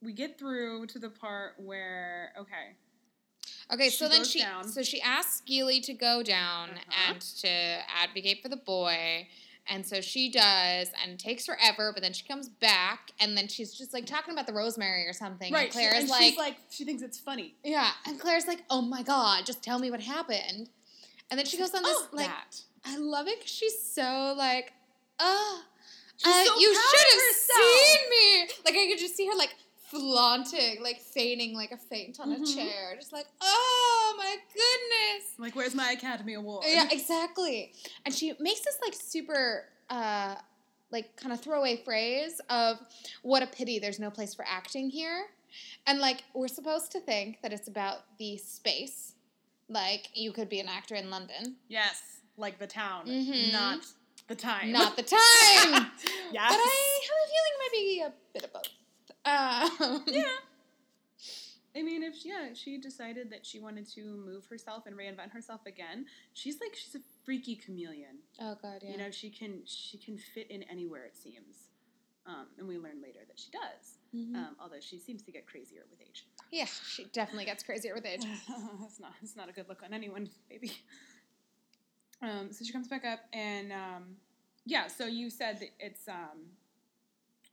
[0.00, 2.76] we get through to the part where, okay,
[3.72, 4.68] Okay, She so then she down.
[4.68, 7.12] so she asks Geilie to go down Uh-huh.
[7.14, 7.48] and to
[7.88, 9.26] advocate for the boy.
[9.68, 13.46] And so she does and it takes forever, but then she comes back and then
[13.48, 15.52] she's just like talking about the rosemary or something.
[15.52, 17.54] right, And Claire she, is and like, she's like, she thinks it's funny.
[17.64, 17.90] Yeah.
[18.06, 20.68] And Claire's like, Oh my god, just tell me what happened.
[21.30, 22.60] And then she goes on this oh, like that.
[22.84, 24.72] I love it 'cause she's so like,
[25.20, 25.62] oh
[26.24, 28.48] uh, so you should have seen me.
[28.64, 29.54] Like I could just see her like
[29.92, 32.42] flaunting, like feigning like a faint on Mhm.
[32.42, 35.32] a chair, just like, oh my goodness.
[35.38, 36.64] Like, where's my Academy Award?
[36.66, 37.72] Yeah, exactly.
[38.04, 40.36] And she makes this like super uh
[40.90, 42.78] like kind of throwaway phrase of
[43.22, 45.26] what a pity there's no place for acting here.
[45.86, 49.14] And like we're supposed to think that it's about the space.
[49.68, 51.56] Like you could be an actor in London.
[51.68, 52.02] Yes,
[52.36, 53.52] like the town, Mhm.
[53.52, 53.86] not
[54.28, 54.72] the time.
[54.72, 55.20] Not the time.
[56.32, 56.48] yes.
[56.50, 58.68] But I have a feeling it might be a bit of both.
[59.24, 60.24] Um, yeah.
[61.74, 65.60] I mean, if yeah, she decided that she wanted to move herself and reinvent herself
[65.66, 66.04] again,
[66.34, 68.18] she's like she's a freaky chameleon.
[68.40, 68.90] Oh god, yeah.
[68.90, 71.68] You know, she can she can fit in anywhere it seems,
[72.26, 73.98] um, and we learn later that she does.
[74.14, 74.34] Mhm.
[74.36, 76.26] Um, although she seems to get crazier with age.
[76.50, 78.24] yeah, she definitely gets crazier with age.
[78.84, 80.72] it's not it's not a good look on anyone, baby.
[82.20, 84.16] Um, so she comes back up and um,
[84.66, 84.86] yeah.
[84.88, 86.50] So you said that it's um,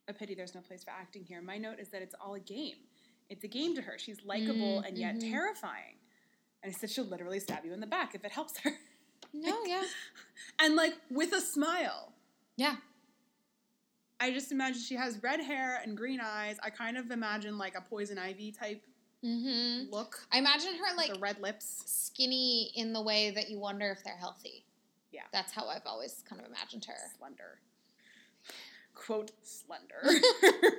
[0.10, 1.42] a pity there's no place for acting here.
[1.42, 2.76] My note is that it's all a game.
[3.30, 3.98] It's a game to her.
[3.98, 5.32] She's likable Mm, and yet mhm.
[5.32, 5.96] terrifying.
[6.64, 8.72] And I said she'll literally stab you in the back if it helps her.
[9.34, 9.84] No, yeah.
[10.60, 12.12] and like with a smile.
[12.58, 12.78] Yeah.
[14.20, 16.58] I just imagine she has red hair and green eyes.
[16.64, 18.82] I kind of imagine like a poison ivy type
[19.24, 19.92] Mm-hmm.
[19.94, 20.26] look.
[20.32, 21.84] I imagine her like the red lips.
[21.86, 24.66] skinny in the way that you wonder if they're healthy.
[25.12, 25.24] Yeah.
[25.34, 26.94] That's how I've always kind of imagined her.
[27.18, 27.60] Slender.
[29.06, 30.02] Quote slender.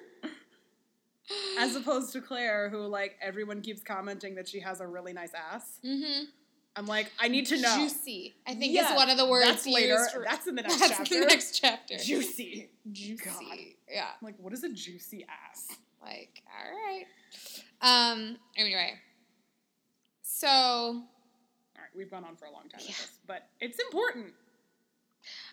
[1.59, 5.33] As opposed to Claire, who like everyone keeps commenting that she has a really nice
[5.35, 5.79] ass.
[5.85, 6.25] Mm-hmm.
[6.77, 7.77] I'm like, I need to know.
[7.77, 8.35] Juicy.
[8.47, 9.99] I think Yeah, is one of the words That's later.
[10.13, 11.21] for- That's in the next That's chapter.
[11.21, 11.97] the next chapter.
[11.99, 12.71] Juicy.
[12.91, 13.25] Juicy.
[13.25, 13.59] God.
[13.91, 14.05] Yeah.
[14.07, 15.69] I'm like, what is a juicy ass?
[16.03, 17.07] Like, all right.
[17.83, 18.37] Um.
[18.57, 18.95] Anyway.
[20.23, 21.03] So All
[21.77, 22.87] right, we've gone on for a long time Yeah.
[22.89, 24.33] with this, but it's important.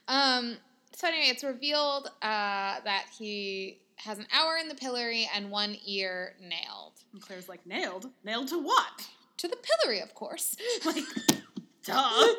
[0.07, 0.57] Um,
[0.97, 5.77] so anyway, it's revealed uh, that he has an hour in the pillory and one
[5.85, 6.93] ear nailed.
[7.13, 8.09] And Claire's like, nailed?
[8.23, 9.07] Nailed to what?
[9.37, 10.55] To the pillory, of course.
[10.85, 11.03] Like,
[11.83, 12.33] duh.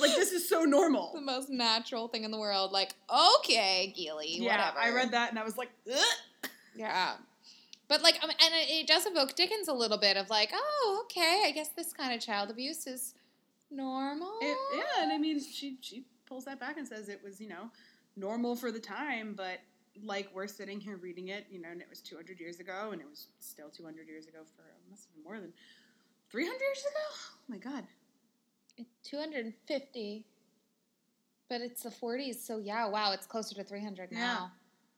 [0.00, 1.12] like, this is so normal.
[1.14, 2.72] the most natural thing in the world.
[2.72, 2.96] Like,
[3.38, 4.78] okay, Geilie, Yeah, whatever.
[4.80, 6.50] I read that and I was like, Ugh.
[6.74, 7.12] Yeah.
[7.86, 11.04] But like, um, and it, it does evoke Dickens a little bit of like, oh,
[11.04, 13.14] okay, I guess this kind of child abuse is
[13.70, 14.32] normal.
[14.42, 17.48] It, yeah, and I mean, she she pulls that back and says it was, you
[17.48, 17.70] know,
[18.16, 19.58] normal for the time, but
[20.04, 23.00] like we're sitting here reading it, you know, and it was 200 years ago, and
[23.00, 25.52] it was still 200 years ago for must have been more than
[26.30, 27.06] 300 years ago.
[27.10, 27.84] Oh my god.
[28.76, 30.24] It's 250.
[31.48, 34.52] But it's the 40s, so yeah, wow, it's closer to 300 now.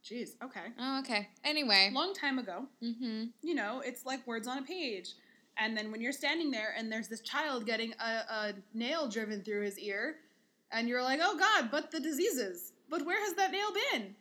[0.05, 0.31] Jeez.
[0.43, 0.61] Okay.
[0.81, 1.29] Oh, okay.
[1.45, 1.91] Anyway.
[1.93, 3.25] Long time ago, Mm-hmm.
[3.43, 5.13] you know, it's like words on a page.
[5.59, 9.43] And then when you're standing there and there's this child getting a, a nail driven
[9.43, 10.17] through his ear,
[10.73, 12.73] and you're like, oh God, but the diseases.
[12.89, 14.15] But where has that nail been?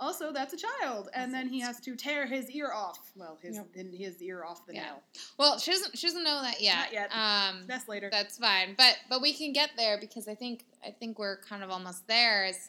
[0.00, 3.12] Also, that's a child, and then he has to tear his ear off.
[3.14, 3.92] Well, his Yep.
[3.94, 4.82] his ear off the Yeah.
[4.84, 5.02] nail.
[5.38, 5.96] Well, she doesn't.
[5.96, 6.76] She doesn't know that yet.
[6.76, 7.10] Not yet.
[7.12, 8.08] Um, That's later.
[8.10, 11.62] that's fine, but but we can get there because I think I think we're kind
[11.62, 12.68] of almost there as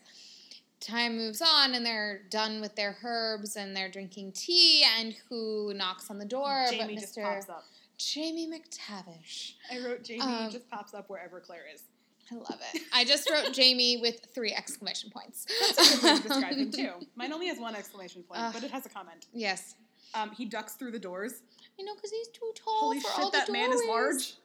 [0.79, 5.73] time moves on and they're done with their herbs and they're drinking tea and who
[5.73, 6.65] knocks on the door?
[6.69, 7.23] Jamie but just Mr.
[7.23, 7.63] pops up.
[7.97, 9.53] Jamie McTavish.
[9.71, 11.83] I wrote Jamie Um, just pops up wherever Claire is.
[12.31, 12.81] I love it.
[12.93, 15.45] I just wrote Jamie with three exclamation points.
[15.75, 16.91] That's a good way to describe him too.
[17.15, 18.53] Mine only has one exclamation point, Ugh.
[18.53, 19.27] but it has a comment.
[19.33, 19.75] Yes.
[20.13, 21.41] Um, he ducks through the doors.
[21.79, 24.35] I know because he's too tall Holy for shit, all the that man is large.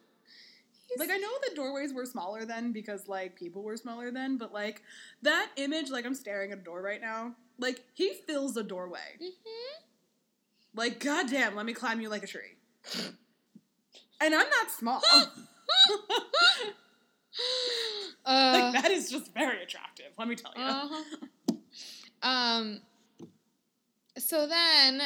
[0.87, 4.37] He's- Like I know the doorways were smaller then because like people were smaller then,
[4.37, 4.81] but like
[5.21, 7.35] that image, like I'm staring at a door right now.
[7.59, 9.17] Like he fills a doorway.
[9.21, 9.83] Mhm.
[10.75, 12.57] Like goddamn, let me climb you like a tree.
[14.21, 15.01] And I'm not small.
[18.25, 20.07] Uh, like that is just very attractive.
[20.17, 20.63] Let me tell you.
[20.63, 21.55] uh-huh.
[22.21, 22.81] Um.
[24.17, 25.01] So then,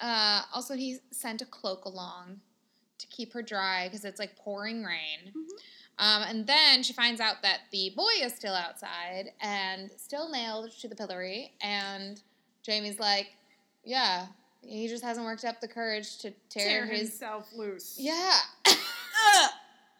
[0.00, 2.40] uh, also he sent a cloak along
[2.98, 5.32] to keep her dry because it's like pouring rain.
[5.34, 5.46] Mhm.
[6.00, 10.70] Um, and then she finds out that the boy is still outside and still nailed
[10.80, 11.52] to the pillory.
[11.62, 12.20] And
[12.62, 13.28] Jamie's like,
[13.84, 14.26] "Yeah,
[14.62, 17.96] he just hasn't worked up the courage to tear, Tear his himself loose.
[17.98, 18.38] yeah."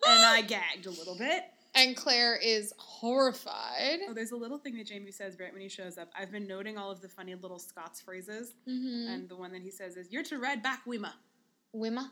[0.06, 1.44] And I gagged a little bit.
[1.78, 4.00] And Claire is horrified.
[4.08, 6.10] Oh, there's a little thing that Jamie says right when he shows up.
[6.18, 9.08] I've been noting all of the funny little Scots phrases, Mm-hmm.
[9.12, 11.12] and the one that he says is, "You're to ride back, Wima.
[11.74, 12.10] Wima?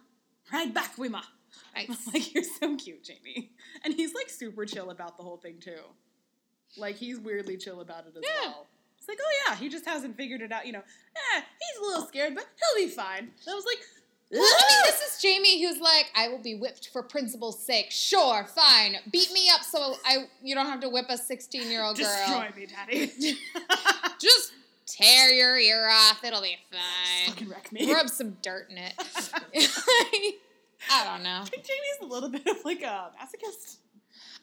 [0.53, 1.23] Ride back, Wima."
[1.75, 2.07] I'm Nice.
[2.13, 3.51] like, "You're so cute, Jamie,"
[3.85, 5.81] and he's like super chill about the whole thing too.
[6.77, 8.49] Like he's weirdly chill about it as Yeah.
[8.51, 8.67] well.
[8.99, 10.67] It's like, oh yeah, he just hasn't figured it out.
[10.67, 13.19] You know, eh, he's a little scared, but he'll be fine.
[13.21, 13.79] And I was like,
[14.31, 17.87] Well, I mean, this is Jamie who's like, I will be whipped for principle's sake.
[17.91, 18.97] Sure, fine.
[19.13, 22.07] Beat me up so I you don't have to whip a 16 year old girl.
[22.07, 23.13] destroy me, daddy.
[24.21, 24.53] Just
[24.87, 26.25] tear your ear off.
[26.25, 27.33] It'll be fine.
[27.35, 27.93] Fucking wreck me.
[27.93, 28.95] Rub some dirt in it.
[30.91, 31.41] I don't know.
[31.43, 33.77] I think Jamie's a little bit of like a masochist.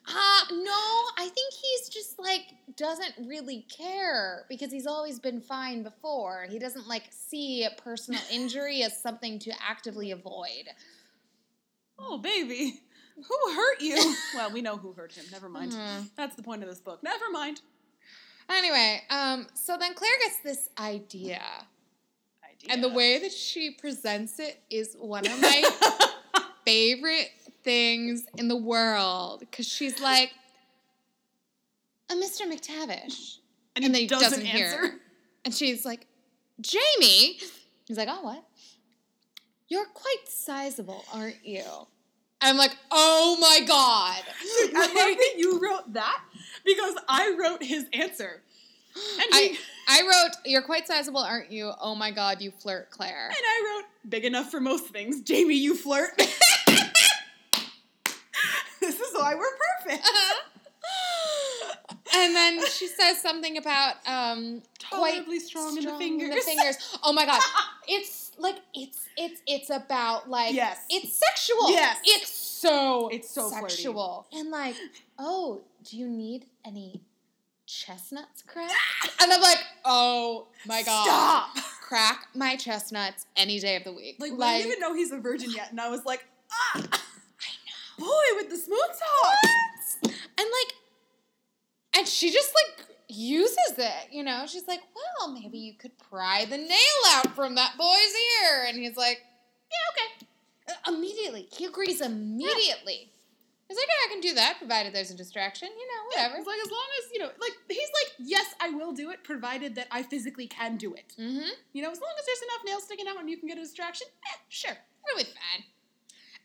[0.06, 0.72] Uh, no,
[1.18, 2.42] I think he's just like
[2.76, 6.46] doesn't really care because he's always been fine before.
[6.50, 10.68] He doesn't like see a personal injury as something to actively avoid.
[11.98, 12.82] Oh, baby.
[13.16, 14.16] Who hurt you?
[14.36, 15.26] well, we know who hurt him.
[15.32, 15.72] Never mind.
[15.72, 16.10] Mhm.
[16.18, 17.02] That's the point of this book.
[17.04, 17.62] Never mind.
[18.50, 21.42] Anyway, um, so then Claire gets this idea,
[22.44, 22.70] Idea.
[22.70, 25.64] and the way that she presents it is one of my
[26.66, 27.30] favorite
[27.64, 30.32] things in the world because she's like,
[32.10, 32.42] "Uh, "Mr.
[32.42, 33.38] McTavish,"
[33.76, 34.66] and, and he then he doesn't, doesn't hear.
[34.68, 34.94] answer.
[35.46, 36.08] and she's like,
[36.62, 37.40] "Jamie,"
[37.86, 38.44] he's like, "Oh, what?
[39.68, 41.64] You're quite sizable, aren't you?"
[42.42, 44.22] I'm like, "Oh my god!"
[44.76, 46.22] I love that you wrote that
[46.66, 48.42] because I wrote his answer.
[48.96, 49.58] And he,
[49.88, 53.28] I, I wrote, "You're quite sizable, aren't you?" Oh my god, you flirt, Claire.
[53.28, 55.22] and I wrote big enough for most things.
[55.22, 56.12] Jamie, you flirt.
[59.14, 59.46] this is why we're
[59.86, 60.08] perfect.
[62.16, 66.44] and then she says something about um quite Tolerably strong, in the strong fingers.
[66.44, 66.98] fingers.
[67.04, 67.42] Oh my god,
[67.88, 70.80] it's like it's it's it's about like Yes.
[70.90, 71.72] it's sexual.
[71.72, 71.98] Yes.
[72.06, 73.70] it's so It's so flirty.
[73.70, 74.76] sexual and like
[75.20, 77.02] oh, do you need any
[77.66, 78.74] chestnuts cracked?
[79.22, 81.56] and I'm like, oh my god, Stop.
[81.82, 84.18] crack my chestnuts any day of the week.
[84.20, 86.80] Like, we didn't even know he's a virgin yet, and I was like, ah, I
[86.82, 86.88] know,
[88.04, 89.38] boy with the smooth talk.
[90.02, 90.14] What?
[90.38, 90.74] and like
[91.98, 94.46] and she just like uses it you know?
[94.48, 98.66] She's like well maybe you could pry the nail out from that boy's ear.
[98.68, 99.22] And he's like
[99.72, 100.28] yeah okay.
[100.70, 101.48] Uh, immediately.
[101.52, 103.10] He agrees immediately.
[103.68, 106.38] He's like yeah i can do that provided there's a distraction you know whatever.
[106.38, 109.24] It's like as long as you know, like he's like, yes, I will do it,
[109.24, 111.14] provided that I physically can do it.
[111.20, 111.50] mm-hmm.
[111.74, 113.62] You know, as long as there's enough nails sticking out and you can get a
[113.62, 114.78] distraction, eh, sure.
[115.08, 115.64] it'll be fine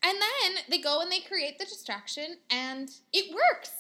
[0.03, 3.71] and then they go and they create the distraction and it works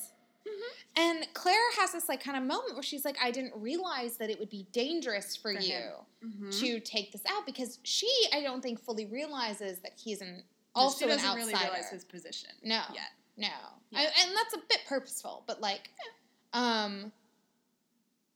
[0.46, 0.70] Mhm.
[0.96, 4.30] and claire has this like kind of moment where she's like i didn't realize that
[4.30, 5.82] it would be dangerous for, For you.
[6.24, 6.50] Mm-hmm.
[6.50, 10.42] to take this out because she, I don't think, fully realizes that he's an
[10.74, 11.46] Also, also she an doesn't outsider.
[11.52, 13.10] really realize his position no, yet.
[13.36, 13.48] no,
[13.90, 14.00] Yeah.
[14.00, 15.90] I- and that's a bit purposeful, but like,
[16.54, 17.12] um,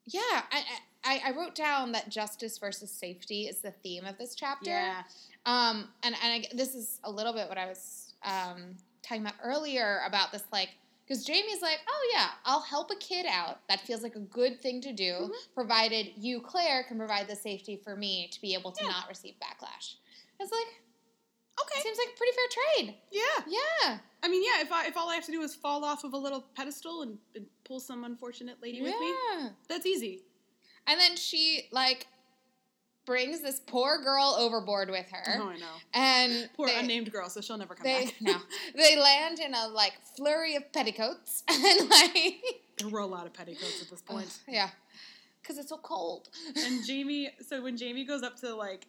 [0.07, 0.21] yeah,
[0.53, 0.65] I,
[1.05, 4.71] I I wrote down that justice versus safety is the theme of this chapter.
[4.71, 5.03] Yeah.
[5.47, 9.35] Um, and and I, this is a little bit what I was um talking about
[9.43, 10.71] earlier about this like.
[11.05, 13.59] Because Jamie's like, oh yeah, I'll help a kid out.
[13.69, 15.31] That feels like a good thing to do, Mhm.
[15.53, 18.91] provided you, Claire, can provide the safety for me to be able to Yeah.
[18.91, 19.97] not receive backlash.
[20.39, 20.81] It's like,
[21.61, 21.81] Okay.
[21.83, 22.49] seems like a pretty fair
[22.87, 22.95] trade.
[23.11, 23.45] Yeah.
[23.83, 23.99] Yeah.
[24.23, 24.63] I mean, yeah.
[24.63, 27.03] If I if all I have to do is fall off of a little pedestal
[27.03, 29.49] and, and pull some unfortunate lady with me, yeah.
[29.69, 30.23] that's easy.
[30.87, 32.07] And then she like
[33.05, 35.41] brings this poor girl overboard with her.
[35.41, 35.67] Oh, I know.
[35.95, 38.15] And Poor they, unnamed girl, so she'll never come they back.
[38.21, 38.37] no.
[38.77, 42.41] They land in a like flurry of petticoats and like
[42.79, 44.39] there were a lot of petticoats at this point.
[44.49, 44.71] yeah.
[45.45, 46.29] Cuz it's so cold.
[46.57, 48.87] and Jamie, so when Jamie goes up to like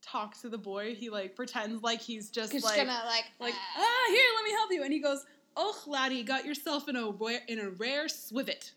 [0.00, 3.78] talk to the boy, he like pretends like he's just like gonna like like uh,
[3.78, 5.24] ah here, let me help you, and he goes.
[5.60, 7.08] Oh, laddie, got yourself in a
[7.48, 8.70] in a rare swivet.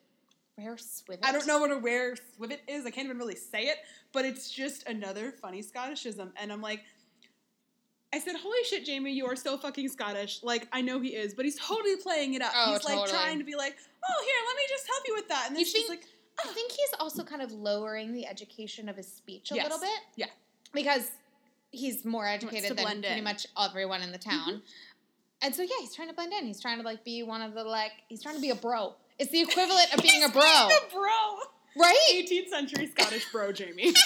[0.57, 1.19] rare swivet.
[1.21, 2.87] I don't know what a rare swivet is.
[2.87, 3.77] I can't even really say it,
[4.13, 6.31] but it's just another funny Scottishism.
[6.41, 6.81] And I'm like,
[8.13, 11.33] I said, "Holy shit, Jamie, you are so fucking Scottish." Like I know he is,
[11.33, 12.51] but he's totally playing it up.
[12.55, 15.27] Oh, he's like trying to be like, "Oh, here, let me just help you with
[15.29, 16.05] that." And then You she's think- like,
[16.43, 19.63] I think he's also kind of lowering the education of his speech a Yes.
[19.65, 19.99] little bit.
[20.15, 20.27] Yeah.
[20.73, 21.11] Because
[21.71, 23.23] he's more educated than blend pretty in.
[23.23, 24.51] much everyone in the mm-hmm.
[24.51, 24.61] town.
[25.41, 26.45] And so yeah, he's trying to blend in.
[26.45, 28.95] He's trying to like be one of the like he's trying to be a bro.
[29.19, 30.41] It's the equivalent of being a bro.
[30.41, 31.39] a bro,
[31.77, 31.97] right?
[32.11, 33.93] 18th century Scottish bro, Jamie.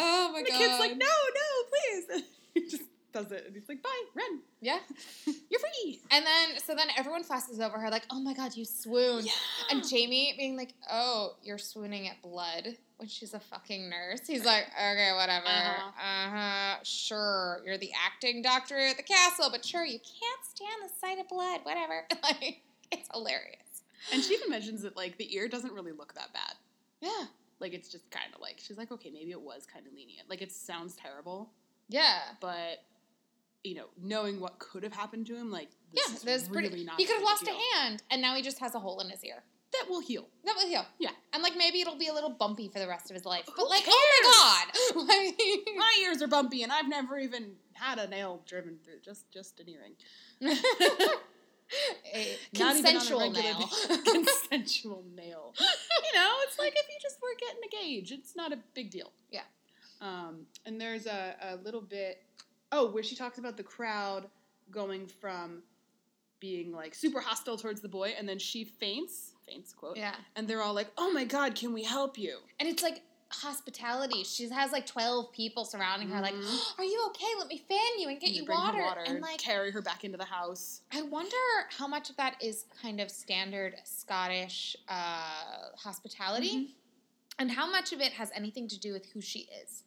[0.00, 0.46] Oh my god.
[0.46, 2.22] the kid's like, "No, no, please."
[2.54, 2.82] he just
[3.12, 4.78] does it, and he's like, "Bye, run, Yeah.
[5.26, 8.64] you're free." And then so then everyone fusses over her like, "Oh my god, you
[8.64, 9.26] swooned."
[9.70, 14.44] And Jamie being like, "Oh, you're swooning at blood." When she's a fucking nurse, he's
[14.44, 15.46] like, "Okay, whatever.
[15.46, 16.30] Uh Uh-huh.
[16.36, 16.76] huh.
[16.84, 21.18] Sure, you're the acting doctor at the castle, but sure, you can't stand the sight
[21.18, 21.60] of blood.
[21.64, 22.62] Whatever." Like,
[22.92, 23.56] it's hilarious.
[24.12, 26.54] And she even mentions that like the ear doesn't really look that bad.
[27.00, 27.26] Yeah.
[27.60, 30.28] Like it's just kind of like she's like, okay, maybe it was kind of lenient.
[30.30, 31.50] Like it sounds terrible,
[31.88, 32.18] Yeah.
[32.40, 32.84] but
[33.64, 36.84] you know, knowing what could have happened to him, like this Yeah, that's really pretty.
[36.84, 36.98] not.
[37.00, 39.10] He could have lost big a hand, and now he just has a hole in
[39.10, 39.42] his ear.
[39.72, 40.26] That will heal.
[40.44, 40.86] That will heal.
[40.98, 41.10] Yeah.
[41.34, 43.42] And like maybe it'll be a little bumpy for the rest of his life.
[43.46, 45.06] But Who like, oh my god!
[45.08, 49.00] Like- My ears are bumpy, and I've never even had a nail driven through.
[49.04, 49.94] Just just an earring.
[52.14, 53.70] a Not a consensual nail.
[54.04, 55.54] consensual nail.
[55.58, 58.90] You know, it's like if you just were getting a gauge, it's not a big
[58.90, 59.12] deal.
[59.30, 59.42] Yeah.
[60.00, 62.22] Um, and there's a, a little bit,
[62.72, 64.26] oh, where she talks about the crowd
[64.70, 65.62] going from
[66.40, 70.14] being like super hostile towards the boy, and then she faints, faints quote, yeah.
[70.36, 74.24] and they're all like, "Oh my god, can we help you?" And it's like hospitality.
[74.24, 76.60] She has like 12 people surrounding her, like, Mhm.
[76.78, 77.26] Are you okay?
[77.38, 79.00] Let me fan you and get And you her water.
[79.06, 80.82] And like, carry her back into the house.
[80.92, 81.36] I wonder
[81.70, 86.74] how much of that is kind of standard Scottish uh, hospitality Mhm.
[87.38, 89.84] and how much of it has anything to do with who she is.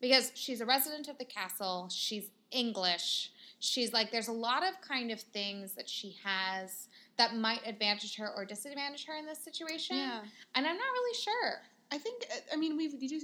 [0.00, 3.30] Because she's a resident of the castle, she's English.
[3.60, 8.16] She's like, there's a lot of kind of things that she has that might advantage
[8.16, 9.96] her or disadvantage her in this situation.
[9.96, 10.24] Yeah.
[10.56, 11.62] And I'm not really sure.
[11.92, 13.20] I think uh, I mean we we do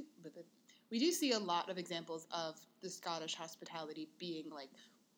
[0.90, 4.70] we do see a lot of examples of the Scottish hospitality being like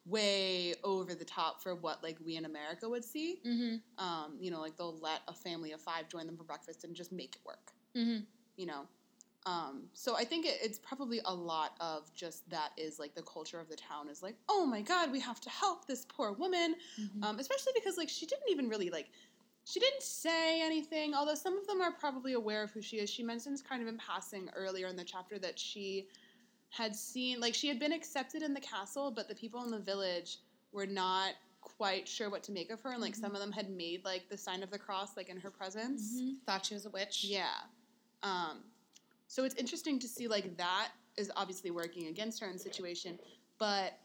[0.07, 3.41] way over the top for what like we in America would see.
[3.47, 4.05] Mm-hmm.
[4.05, 6.95] Um, you know, like they'll let a family of five join them for breakfast and
[6.95, 7.73] just make it work.
[7.97, 8.21] Mm-hmm.
[8.57, 8.83] You know,
[9.47, 13.23] um, so I think it, it's probably a lot of just that is like the
[13.23, 16.33] culture of the town is like, oh my god, we have to help this poor
[16.33, 17.25] woman, Mm-hmm.
[17.25, 19.11] um, especially because like she didn't even really like
[19.65, 23.09] she didn't say anything although some of them are probably aware of who she is
[23.11, 26.07] she mentions kind of in passing earlier in the chapter that she
[26.71, 29.79] had seen like she had been accepted in the castle but the people in the
[29.79, 30.39] village
[30.73, 33.21] were not quite sure what to make of her and like Mhm.
[33.21, 36.15] some of them had made like the sign of the cross like in her presence
[36.21, 36.35] Mm-hmm.
[36.47, 37.25] Thought she was a witch.
[37.25, 37.55] yeah
[38.23, 38.65] um,
[39.29, 43.19] so it's interesting to see like that is obviously working against her in the situation
[43.59, 43.99] but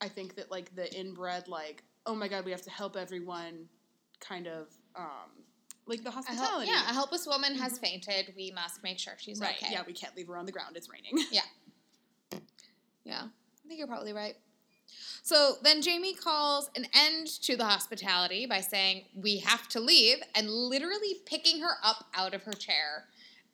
[0.00, 3.68] i think that like the inbred like oh my god we have to help everyone
[4.20, 5.30] kind of um,
[5.86, 7.80] like the help- hospitality yeah, a helpless woman has Mhm.
[7.82, 8.34] fainted.
[8.36, 9.72] We must make sure she's right okay.
[9.72, 11.42] yeah we can't leave her on the ground it's raining Yeah,
[13.04, 14.36] Yeah, I think you're probably right.
[15.22, 20.18] So then Jamie calls an end to the hospitality by saying, We have to leave,
[20.34, 23.04] and literally picking her up out of her chair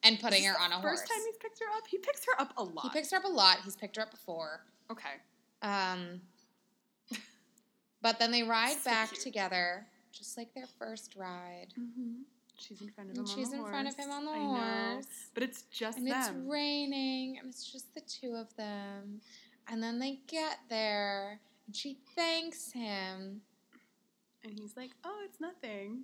[0.03, 1.01] and putting her on a horse.
[1.01, 3.19] first time he's picked her up he picks her up a lot he picks her
[3.19, 3.59] up a lot.
[3.65, 4.65] He's picked her up before.
[4.91, 5.21] okay
[5.63, 6.21] Um,
[8.03, 9.21] but then they ride So back cute.
[9.23, 11.69] together, just like their first ride.
[11.79, 12.23] mm-hmm.
[12.59, 14.31] she's in front of him And on she's the in front of him on the
[14.31, 14.95] I know.
[14.95, 15.07] horse.
[15.35, 19.21] but it's just And them it's raining, and it's just the two of them.
[19.69, 23.41] And then they get there, and she thanks him.
[24.45, 26.03] And he's like, "Oh, it's nothing.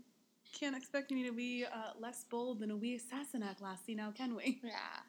[0.53, 4.35] Can't expect me to be uh, less bold than a wee Sassenach lassie, now can
[4.37, 5.01] we?" Yeah.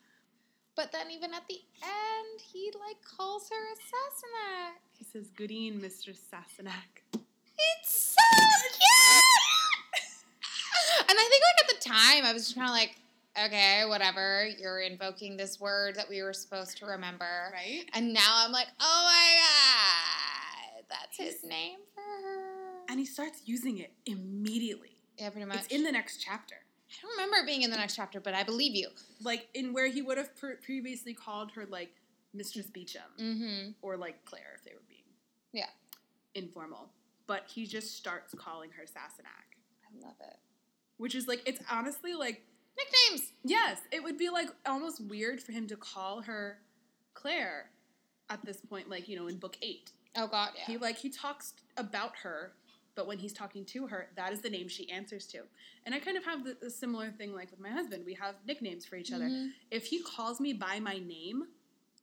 [0.76, 4.80] But then even at the end, he like calls her a Sassenach.
[4.98, 8.26] He says, "Goodeen, Mistress Sassenach." It's so
[8.72, 10.20] cute!
[11.10, 12.96] and I think like at the time, I was just kind of like,
[13.46, 14.48] okay, whatever.
[14.60, 17.52] You're invoking this word that we were supposed to remember.
[17.54, 17.86] Right?
[17.94, 19.36] And now I'm like, oh my
[20.80, 22.46] god, that's his name for her.
[22.90, 24.98] And he starts using it immediately.
[25.18, 25.58] yeah, pretty much.
[25.60, 26.56] It's in the next chapter.
[26.56, 28.88] I don't remember it being in the next chapter, but I believe you.
[29.24, 31.92] Like in where he would have pre- previously called her like
[32.34, 33.72] Mistress Beauchamp Mm-hmm.
[33.84, 35.04] or like Claire if they were being
[35.54, 35.70] Yeah.
[36.34, 36.90] informal.
[37.28, 39.50] But he just starts calling her Sassenach,
[39.86, 40.38] I love it.
[41.00, 42.44] Which is like it's honestly like
[42.78, 43.32] Nicknames.
[43.44, 46.60] yes, it would be like almost weird for him to call her
[47.14, 47.72] Claire
[48.30, 49.92] at this point, like you know in book eight.
[50.16, 50.66] Oh God, yeah.
[50.66, 52.54] He like he talks about her,
[52.96, 55.40] but when he's talking to her, that is the name she answers to.
[55.86, 58.04] And I kind of have the, the similar thing like with my husband.
[58.06, 59.26] We have nicknames for each other.
[59.26, 59.50] Mhm.
[59.72, 61.48] If he calls me by my name,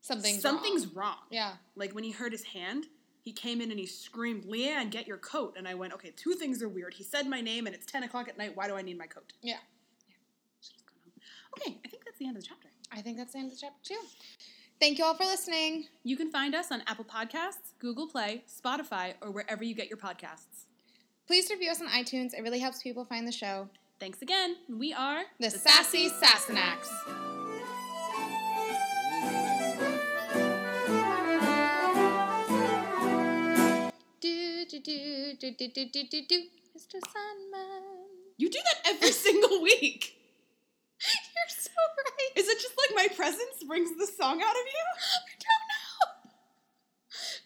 [0.01, 1.07] Something's something's wrong.
[1.07, 1.17] wrong.
[1.31, 1.53] Yeah.
[1.75, 2.87] Like when he hurt his hand,
[3.27, 6.35] he came in and he screamed, "Leanne, get your coat!" And I went, "Okay, two
[6.35, 6.95] things are weird.
[6.95, 8.57] He said my name, and it's ten o'clock at night.
[8.57, 9.57] Why do I need my coat?" Yeah.
[9.57, 11.13] Home.
[11.59, 12.69] Okay, I think that's the end of the chapter.
[12.93, 14.01] I think that's the end of the chapter two.
[14.79, 15.89] Thank you all for listening.
[16.05, 19.99] You can find us on Apple Podcasts, Google Play, Spotify, or wherever you get your
[19.99, 20.67] podcasts.
[21.27, 22.33] Please review us on iTunes.
[22.33, 23.69] It really helps people find the show.
[23.99, 24.55] Thanks again.
[24.69, 27.46] We are The, Sassy Sassenachs.
[34.81, 36.43] Do do do do do do do do,
[36.77, 37.01] Mr.
[37.13, 37.83] Sandman.
[38.37, 40.17] You do that every single week.
[41.01, 42.31] You're so right.
[42.37, 44.85] Is it just like my presence brings the song out of you?
[45.27, 46.31] I don't know.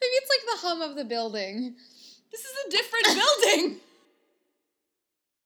[0.01, 1.75] Maybe it's like the hum of the building.
[2.31, 3.81] This is a different building.